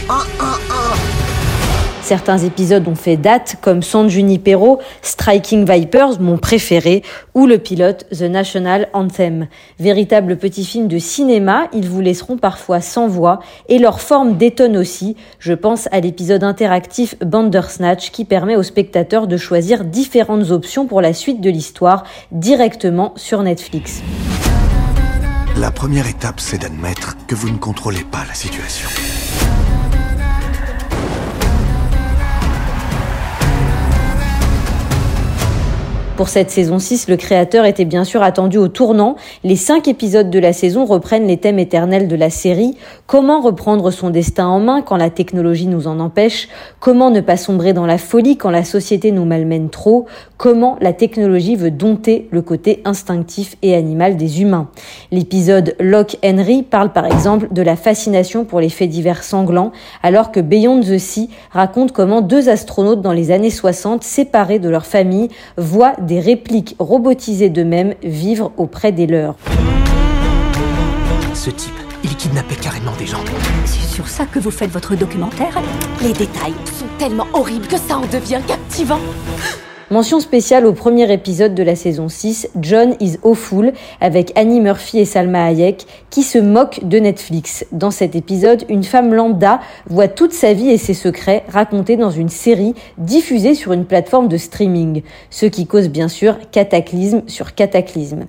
Certains 2.03 2.37
épisodes 2.37 2.87
ont 2.87 2.95
fait 2.95 3.17
date, 3.17 3.57
comme 3.63 3.83
San 3.83 4.11
Junipero, 4.11 4.79
Striking 5.01 5.65
Vipers, 5.65 6.21
mon 6.21 6.37
préféré, 6.37 7.03
ou 7.35 7.47
le 7.47 7.57
pilote 7.57 8.05
The 8.11 8.25
National 8.25 8.89
Anthem. 8.93 9.49
Véritable 9.81 10.37
petit 10.37 10.67
film 10.67 10.87
de 10.87 10.99
cinéma, 10.99 11.69
ils 11.73 11.89
vous 11.89 12.03
laisseront 12.03 12.37
parfois 12.37 12.83
sans 12.83 13.09
voix, 13.09 13.39
et 13.71 13.79
leur 13.79 14.03
forme 14.03 14.37
détonne 14.37 14.77
aussi. 14.77 15.17
Je 15.39 15.55
pense 15.55 15.89
à 15.93 16.01
l'épisode 16.01 16.45
interactif 16.45 17.17
Bandersnatch 17.25 18.11
qui 18.11 18.27
permet 18.27 18.57
aux 18.57 18.63
spectateurs 18.63 19.29
de 19.29 19.39
choisir 19.39 19.87
différentes 19.87 20.51
options 20.51 20.85
pour 20.85 21.01
la 21.01 21.15
suite 21.15 21.41
de 21.41 21.49
l'histoire 21.49 22.05
directement 22.33 23.15
sur 23.17 23.43
Netflix. 23.43 24.03
La 25.59 25.71
première 25.71 26.07
étape, 26.07 26.39
c'est 26.39 26.59
d'admettre 26.59 27.17
que 27.27 27.35
vous 27.35 27.49
ne 27.49 27.57
contrôlez 27.57 28.05
pas 28.05 28.27
la 28.29 28.35
situation. 28.35 28.91
Pour 36.17 36.31
cette 36.31 36.51
saison 36.51 36.79
6, 36.79 37.09
le 37.09 37.17
créateur 37.19 37.67
était 37.67 37.85
bien 37.85 38.05
sûr 38.05 38.23
attendu 38.23 38.57
au 38.57 38.69
tournant. 38.69 39.17
Les 39.45 39.57
cinq 39.57 39.87
épisodes 39.87 40.31
de 40.31 40.39
la 40.39 40.55
saison 40.55 40.87
reprennent 40.87 41.27
les 41.27 41.37
thèmes 41.37 41.59
éternels 41.59 42.09
de 42.09 42.17
la 42.17 42.31
série. 42.31 42.77
Comment 43.07 43.41
reprendre 43.41 43.93
son 43.93 44.11
destin 44.11 44.49
en 44.49 44.59
main 44.59 44.83
quand 44.83 44.97
la 44.97 45.11
technologie 45.11 45.69
nous 45.69 45.87
en 45.87 46.01
empêche? 46.01 46.49
Comment 46.81 47.13
ne 47.13 47.21
pas 47.21 47.37
sombrer 47.37 47.73
dans 47.73 47.87
la 47.87 47.99
folie 47.99 48.37
quand 48.37 48.51
la 48.51 48.65
société 48.65 49.13
nous 49.13 49.25
malmène 49.25 49.71
trop? 49.71 50.07
Comment 50.39 50.77
la 50.81 50.93
technologie 50.93 51.55
veut 51.55 51.71
dompter 51.71 52.27
le 52.33 52.43
côté 52.43 52.83
instinctif 52.85 53.55
et 53.63 53.77
animal 53.77 54.17
des 54.17 54.43
humains? 54.43 54.71
L'épisode 55.13 55.77
Locke 55.79 56.19
Henry 56.25 56.65
parle 56.65 56.93
par 56.93 57.07
exemple 57.07 57.47
de 57.53 57.63
la 57.63 57.77
fascination 57.77 58.45
pour 58.45 58.59
les 58.59 58.71
faits 58.71 58.91
divers 58.91 59.23
sanglants, 59.23 59.71
alors 60.03 60.33
que 60.33 60.41
Beyond 60.41 60.81
the 60.81 60.99
Sea 60.99 61.31
raconte 61.53 61.93
comment 61.93 62.23
deux 62.23 62.49
astronautes 62.49 63.03
dans 63.03 63.13
les 63.13 63.31
années 63.31 63.51
60, 63.51 64.03
séparés 64.03 64.59
de 64.59 64.69
leur 64.69 64.85
famille, 64.85 65.29
voient 65.57 65.95
des 66.03 66.19
répliques 66.19 66.75
robotisées 66.81 67.51
d'eux-mêmes 67.51 67.95
vivre 68.03 68.51
auprès 68.57 68.91
des 68.91 69.07
leurs. 69.07 69.37
Kidnappait 72.17 72.57
carrément 72.57 72.95
des 72.99 73.07
gens. 73.07 73.25
C'est 73.65 73.95
sur 73.95 74.09
ça 74.09 74.27
que 74.27 74.39
vous 74.39 74.51
faites 74.51 74.71
votre 74.71 74.95
documentaire 74.95 75.61
Les 76.03 76.13
détails 76.13 76.55
sont 76.79 76.87
tellement 76.99 77.27
horribles 77.33 77.67
que 77.67 77.79
ça 77.79 77.99
en 77.99 78.07
devient 78.07 78.41
captivant. 78.47 79.01
Mention 79.93 80.19
spéciale 80.19 80.67
au 80.67 80.73
premier 80.73 81.13
épisode 81.13 81.55
de 81.55 81.63
la 81.63 81.77
saison 81.77 82.09
6, 82.09 82.49
John 82.61 82.97
is 82.99 83.19
Awful, 83.23 83.73
avec 84.01 84.33
Annie 84.35 84.61
Murphy 84.61 84.99
et 84.99 85.05
Salma 85.05 85.45
Hayek, 85.45 85.87
qui 86.11 86.25
se 86.25 86.39
moquent 86.39 86.81
de 86.83 86.99
Netflix. 86.99 87.65
Dans 87.71 87.93
cet 87.93 88.17
épisode, 88.17 88.65
une 88.69 88.83
femme 88.83 89.15
lambda 89.15 89.61
voit 89.89 90.09
toute 90.09 90.33
sa 90.33 90.55
vie 90.55 90.71
et 90.71 90.79
ses 90.79 90.95
secrets 90.95 91.45
racontés 91.49 91.97
dans 91.97 92.11
une 92.11 92.31
série 92.31 92.75
diffusée 92.99 93.55
sur 93.55 93.73
une 93.73 93.85
plateforme 93.85 94.27
de 94.27 94.39
streaming. 94.39 95.03
Ce 95.31 95.47
qui 95.47 95.69
cause 95.69 95.89
bien 95.89 96.09
sûr 96.09 96.37
cataclysme 96.51 97.23
sur 97.29 97.55
cataclysme. 97.55 98.27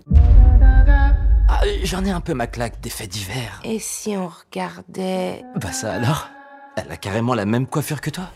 J'en 1.84 2.06
ai 2.06 2.12
un 2.12 2.22
peu 2.22 2.34
ma 2.34 2.48
claque 2.48 2.80
des 2.82 2.90
faits 2.90 3.10
divers. 3.10 3.62
Et 3.64 3.80
si 3.80 4.16
on 4.16 4.30
regardait... 4.30 5.44
Bah 5.56 5.72
ça 5.72 5.94
alors 5.94 6.30
Elle 6.76 6.92
a 6.92 6.98
carrément 6.98 7.34
la 7.34 7.46
même 7.46 7.68
coiffure 7.68 8.02
que 8.02 8.10
toi 8.10 8.30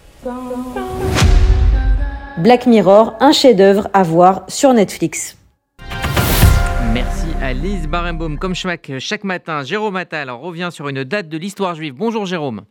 Black 2.38 2.66
Mirror, 2.66 3.16
un 3.20 3.32
chef-d'œuvre 3.32 3.90
à 3.94 4.04
voir 4.04 4.44
sur 4.48 4.74
Netflix. 4.74 5.38
Merci 6.94 7.28
à 7.42 7.54
Lise 7.54 7.88
Barenbaum. 7.88 8.38
Comme 8.38 8.56
chaque, 8.56 8.92
chaque 9.00 9.24
matin, 9.24 9.64
Jérôme 9.64 9.96
Attal 9.96 10.30
revient 10.30 10.70
sur 10.72 10.90
une 10.90 11.04
date 11.04 11.30
de 11.30 11.38
l'histoire 11.38 11.76
juive. 11.76 11.94
Bonjour 11.94 12.26
Jérôme. 12.26 12.62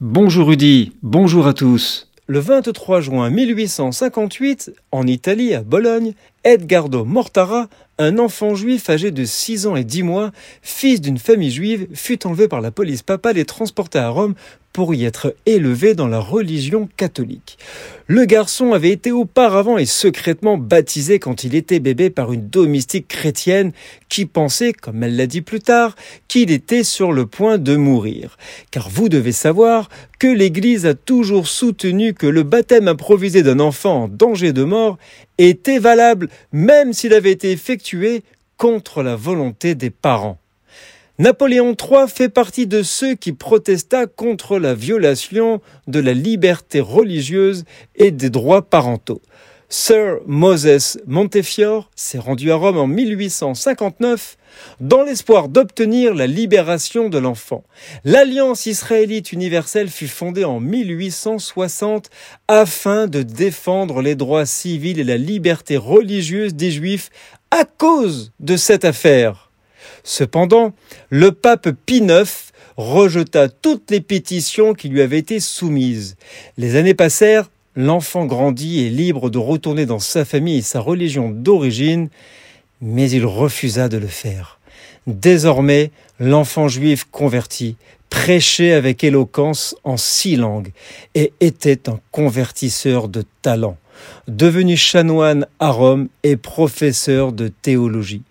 Bonjour 0.00 0.48
Rudy, 0.48 0.92
bonjour 1.02 1.46
à 1.46 1.54
tous. 1.54 2.12
Le 2.26 2.38
23 2.38 3.00
juin 3.00 3.30
1858, 3.30 4.72
en 4.92 5.06
Italie, 5.06 5.54
à 5.54 5.62
Bologne, 5.62 6.14
Edgardo 6.44 7.04
Mortara, 7.04 7.68
un 8.02 8.18
enfant 8.18 8.54
juif 8.54 8.90
âgé 8.90 9.10
de 9.10 9.24
6 9.24 9.66
ans 9.66 9.76
et 9.76 9.84
10 9.84 10.02
mois, 10.02 10.32
fils 10.60 11.00
d'une 11.00 11.18
famille 11.18 11.50
juive, 11.50 11.86
fut 11.94 12.26
enlevé 12.26 12.48
par 12.48 12.60
la 12.60 12.70
police. 12.70 13.02
Papale 13.02 13.38
et 13.38 13.44
transporté 13.44 13.98
à 13.98 14.08
Rome 14.08 14.34
pour 14.72 14.94
y 14.94 15.04
être 15.04 15.34
élevé 15.46 15.94
dans 15.94 16.08
la 16.08 16.18
religion 16.18 16.88
catholique. 16.96 17.58
Le 18.06 18.24
garçon 18.24 18.72
avait 18.72 18.90
été 18.90 19.12
auparavant 19.12 19.78
et 19.78 19.86
secrètement 19.86 20.58
baptisé 20.58 21.18
quand 21.18 21.44
il 21.44 21.54
était 21.54 21.80
bébé 21.80 22.10
par 22.10 22.32
une 22.32 22.48
domestique 22.48 23.08
chrétienne 23.08 23.72
qui 24.08 24.26
pensait, 24.26 24.72
comme 24.72 25.02
elle 25.02 25.16
l'a 25.16 25.26
dit 25.26 25.40
plus 25.40 25.60
tard, 25.60 25.94
qu'il 26.28 26.50
était 26.50 26.84
sur 26.84 27.12
le 27.12 27.26
point 27.26 27.58
de 27.58 27.76
mourir. 27.76 28.36
Car 28.70 28.88
vous 28.88 29.08
devez 29.08 29.32
savoir 29.32 29.88
que 30.18 30.26
l'Église 30.26 30.86
a 30.86 30.94
toujours 30.94 31.46
soutenu 31.46 32.14
que 32.14 32.26
le 32.26 32.42
baptême 32.42 32.88
improvisé 32.88 33.42
d'un 33.42 33.60
enfant 33.60 34.04
en 34.04 34.08
danger 34.08 34.52
de 34.52 34.64
mort 34.64 34.98
était 35.38 35.78
valable 35.78 36.28
même 36.52 36.92
s'il 36.92 37.14
avait 37.14 37.32
été 37.32 37.50
effectué 37.50 38.22
contre 38.56 39.02
la 39.02 39.16
volonté 39.16 39.74
des 39.74 39.90
parents. 39.90 40.41
Napoléon 41.18 41.76
III 41.78 42.08
fait 42.08 42.30
partie 42.30 42.66
de 42.66 42.82
ceux 42.82 43.14
qui 43.14 43.32
protesta 43.34 44.06
contre 44.06 44.58
la 44.58 44.74
violation 44.74 45.60
de 45.86 46.00
la 46.00 46.14
liberté 46.14 46.80
religieuse 46.80 47.64
et 47.96 48.10
des 48.10 48.30
droits 48.30 48.62
parentaux. 48.62 49.20
Sir 49.68 50.20
Moses 50.26 50.98
Montefiore 51.06 51.90
s'est 51.96 52.18
rendu 52.18 52.50
à 52.50 52.56
Rome 52.56 52.78
en 52.78 52.86
1859 52.86 54.38
dans 54.80 55.02
l'espoir 55.02 55.48
d'obtenir 55.48 56.14
la 56.14 56.26
libération 56.26 57.10
de 57.10 57.18
l'enfant. 57.18 57.64
L'Alliance 58.04 58.64
israélite 58.64 59.32
universelle 59.32 59.90
fut 59.90 60.08
fondée 60.08 60.44
en 60.44 60.60
1860 60.60 62.08
afin 62.48 63.06
de 63.06 63.22
défendre 63.22 64.00
les 64.00 64.14
droits 64.14 64.46
civils 64.46 64.98
et 64.98 65.04
la 65.04 65.18
liberté 65.18 65.76
religieuse 65.76 66.54
des 66.54 66.70
Juifs 66.70 67.10
à 67.50 67.64
cause 67.64 68.32
de 68.40 68.56
cette 68.56 68.86
affaire. 68.86 69.51
Cependant, 70.04 70.72
le 71.10 71.32
pape 71.32 71.70
Pie 71.86 71.98
IX 71.98 72.52
rejeta 72.76 73.48
toutes 73.48 73.90
les 73.90 74.00
pétitions 74.00 74.74
qui 74.74 74.88
lui 74.88 75.02
avaient 75.02 75.18
été 75.18 75.40
soumises. 75.40 76.16
Les 76.56 76.76
années 76.76 76.94
passèrent, 76.94 77.50
l'enfant 77.76 78.26
grandit 78.26 78.80
et 78.80 78.90
libre 78.90 79.30
de 79.30 79.38
retourner 79.38 79.86
dans 79.86 79.98
sa 79.98 80.24
famille 80.24 80.58
et 80.58 80.62
sa 80.62 80.80
religion 80.80 81.30
d'origine, 81.30 82.08
mais 82.80 83.10
il 83.10 83.24
refusa 83.24 83.88
de 83.88 83.98
le 83.98 84.06
faire. 84.06 84.58
Désormais, 85.06 85.90
l'enfant 86.20 86.68
juif 86.68 87.04
converti 87.10 87.76
prêchait 88.10 88.72
avec 88.72 89.04
éloquence 89.04 89.74
en 89.84 89.96
six 89.96 90.36
langues 90.36 90.72
et 91.14 91.32
était 91.40 91.88
un 91.88 91.98
convertisseur 92.10 93.08
de 93.08 93.24
talent, 93.40 93.78
devenu 94.28 94.76
chanoine 94.76 95.46
à 95.58 95.70
Rome 95.70 96.08
et 96.22 96.36
professeur 96.36 97.32
de 97.32 97.48
théologie. 97.48 98.22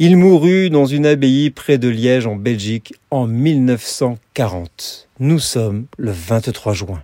Il 0.00 0.16
mourut 0.16 0.70
dans 0.70 0.86
une 0.86 1.06
abbaye 1.06 1.50
près 1.50 1.76
de 1.76 1.88
Liège 1.88 2.28
en 2.28 2.36
Belgique 2.36 2.94
en 3.10 3.26
1940. 3.26 5.08
Nous 5.18 5.40
sommes 5.40 5.86
le 5.96 6.12
23 6.12 6.72
juin. 6.72 7.02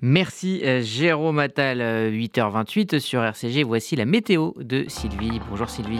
Merci 0.00 0.60
euh, 0.62 0.82
Jérôme 0.82 1.40
Attal, 1.40 1.80
8h28 1.80 2.94
euh, 2.94 2.98
sur 3.00 3.24
RCG. 3.24 3.64
Voici 3.64 3.96
la 3.96 4.04
météo 4.04 4.52
de 4.60 4.84
Sylvie. 4.86 5.40
Bonjour 5.50 5.68
Sylvie. 5.68 5.98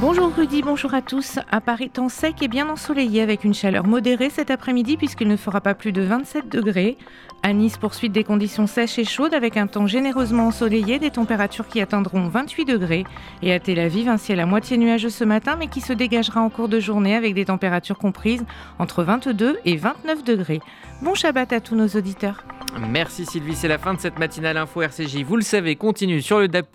Bonjour 0.00 0.30
Rudy, 0.36 0.62
bonjour 0.62 0.92
à 0.92 1.00
tous. 1.00 1.38
À 1.48 1.60
Paris, 1.60 1.88
temps 1.88 2.08
sec 2.08 2.42
et 2.42 2.48
bien 2.48 2.68
ensoleillé 2.68 3.22
avec 3.22 3.44
une 3.44 3.54
chaleur 3.54 3.86
modérée 3.86 4.28
cet 4.28 4.50
après-midi 4.50 4.96
puisqu'il 4.96 5.28
ne 5.28 5.36
fera 5.36 5.60
pas 5.60 5.74
plus 5.74 5.92
de 5.92 6.02
27 6.02 6.48
degrés. 6.48 6.98
À 7.42 7.52
Nice, 7.52 7.76
poursuite 7.76 8.12
des 8.12 8.24
conditions 8.24 8.66
sèches 8.66 8.98
et 8.98 9.04
chaudes 9.04 9.34
avec 9.34 9.56
un 9.56 9.66
temps 9.66 9.86
généreusement 9.86 10.48
ensoleillé, 10.48 10.98
des 10.98 11.10
températures 11.10 11.68
qui 11.68 11.80
atteindront 11.80 12.28
28 12.28 12.64
degrés. 12.64 13.04
Et 13.42 13.52
à 13.52 13.60
Tel 13.60 13.78
Aviv, 13.78 14.08
un 14.08 14.16
ciel 14.16 14.40
à 14.40 14.46
moitié 14.46 14.76
nuageux 14.78 15.10
ce 15.10 15.24
matin 15.24 15.56
mais 15.56 15.68
qui 15.68 15.80
se 15.80 15.92
dégagera 15.92 16.40
en 16.40 16.50
cours 16.50 16.68
de 16.68 16.80
journée 16.80 17.14
avec 17.14 17.34
des 17.34 17.44
températures 17.44 17.98
comprises 17.98 18.44
entre 18.78 19.04
22 19.04 19.58
et 19.64 19.76
29 19.76 20.24
degrés. 20.24 20.60
Bon 21.02 21.14
Shabbat 21.14 21.52
à 21.52 21.60
tous 21.60 21.76
nos 21.76 21.88
auditeurs. 21.88 22.44
Merci 22.78 23.24
Sylvie, 23.24 23.54
c'est 23.54 23.68
la 23.68 23.78
fin 23.78 23.94
de 23.94 24.00
cette 24.00 24.18
matinale 24.18 24.58
info 24.58 24.82
RCJ. 24.82 25.22
Vous 25.22 25.36
le 25.36 25.42
savez, 25.42 25.76
continue 25.76 26.20
sur 26.20 26.40
le 26.40 26.48
DAP+, 26.48 26.66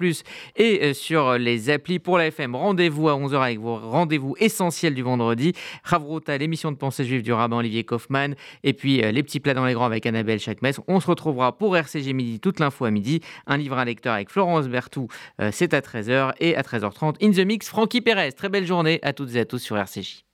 et 0.56 0.80
euh, 0.84 0.94
sur 0.94 1.38
les 1.38 1.70
applis 1.70 2.00
pour 2.00 2.18
la 2.18 2.28
FM. 2.28 2.56
Rendez-vous 2.56 3.08
à 3.08 3.14
11h 3.14 3.40
avec 3.40 3.60
vos 3.60 3.76
rendez-vous 3.76 4.36
essentiels 4.40 4.96
du 4.96 5.04
vendredi. 5.04 5.54
Ravrota, 5.84 6.38
l'émission 6.38 6.72
de 6.72 6.78
pensée 6.78 7.04
juive 7.06 7.22
du 7.22 7.32
rabbin 7.32 7.58
Olivier 7.58 7.84
Kaufmann, 7.84 8.36
et 8.64 8.74
puis 8.74 9.04
euh, 9.04 9.12
les 9.12 9.22
petits 9.22 9.40
plats 9.40 9.54
dans 9.54 9.66
les 9.66 9.74
grands 9.74 9.86
avec 9.86 10.08
Annabelle 10.08 10.40
On 10.88 11.00
se 11.00 11.08
retrouvera 11.08 11.58
pour 11.58 11.76
RCJ 11.78 12.14
midi, 12.14 12.40
toute 12.40 12.60
l'info 12.60 12.86
à 12.86 12.92
midi. 12.92 13.22
Un 13.48 13.58
livre 13.58 13.78
à 13.78 13.86
lecteur 13.86 14.14
avec 14.14 14.30
Florence 14.30 14.68
Bertou, 14.68 15.08
euh, 15.40 15.50
c'est 15.52 15.74
à 15.74 15.82
13h, 15.82 16.34
et 16.40 16.56
à 16.56 16.62
13h30, 16.62 17.16
In 17.22 17.32
the 17.32 17.46
Mix, 17.46 17.68
Francky 17.70 18.02
Pérez. 18.02 18.32
Très 18.34 18.50
belle 18.50 18.66
journée 18.66 19.00
à 19.04 19.14
toutes 19.14 19.36
et 19.36 19.40
à 19.40 19.46
tous 19.46 19.60
sur 19.60 19.78
RCJ. 19.78 20.24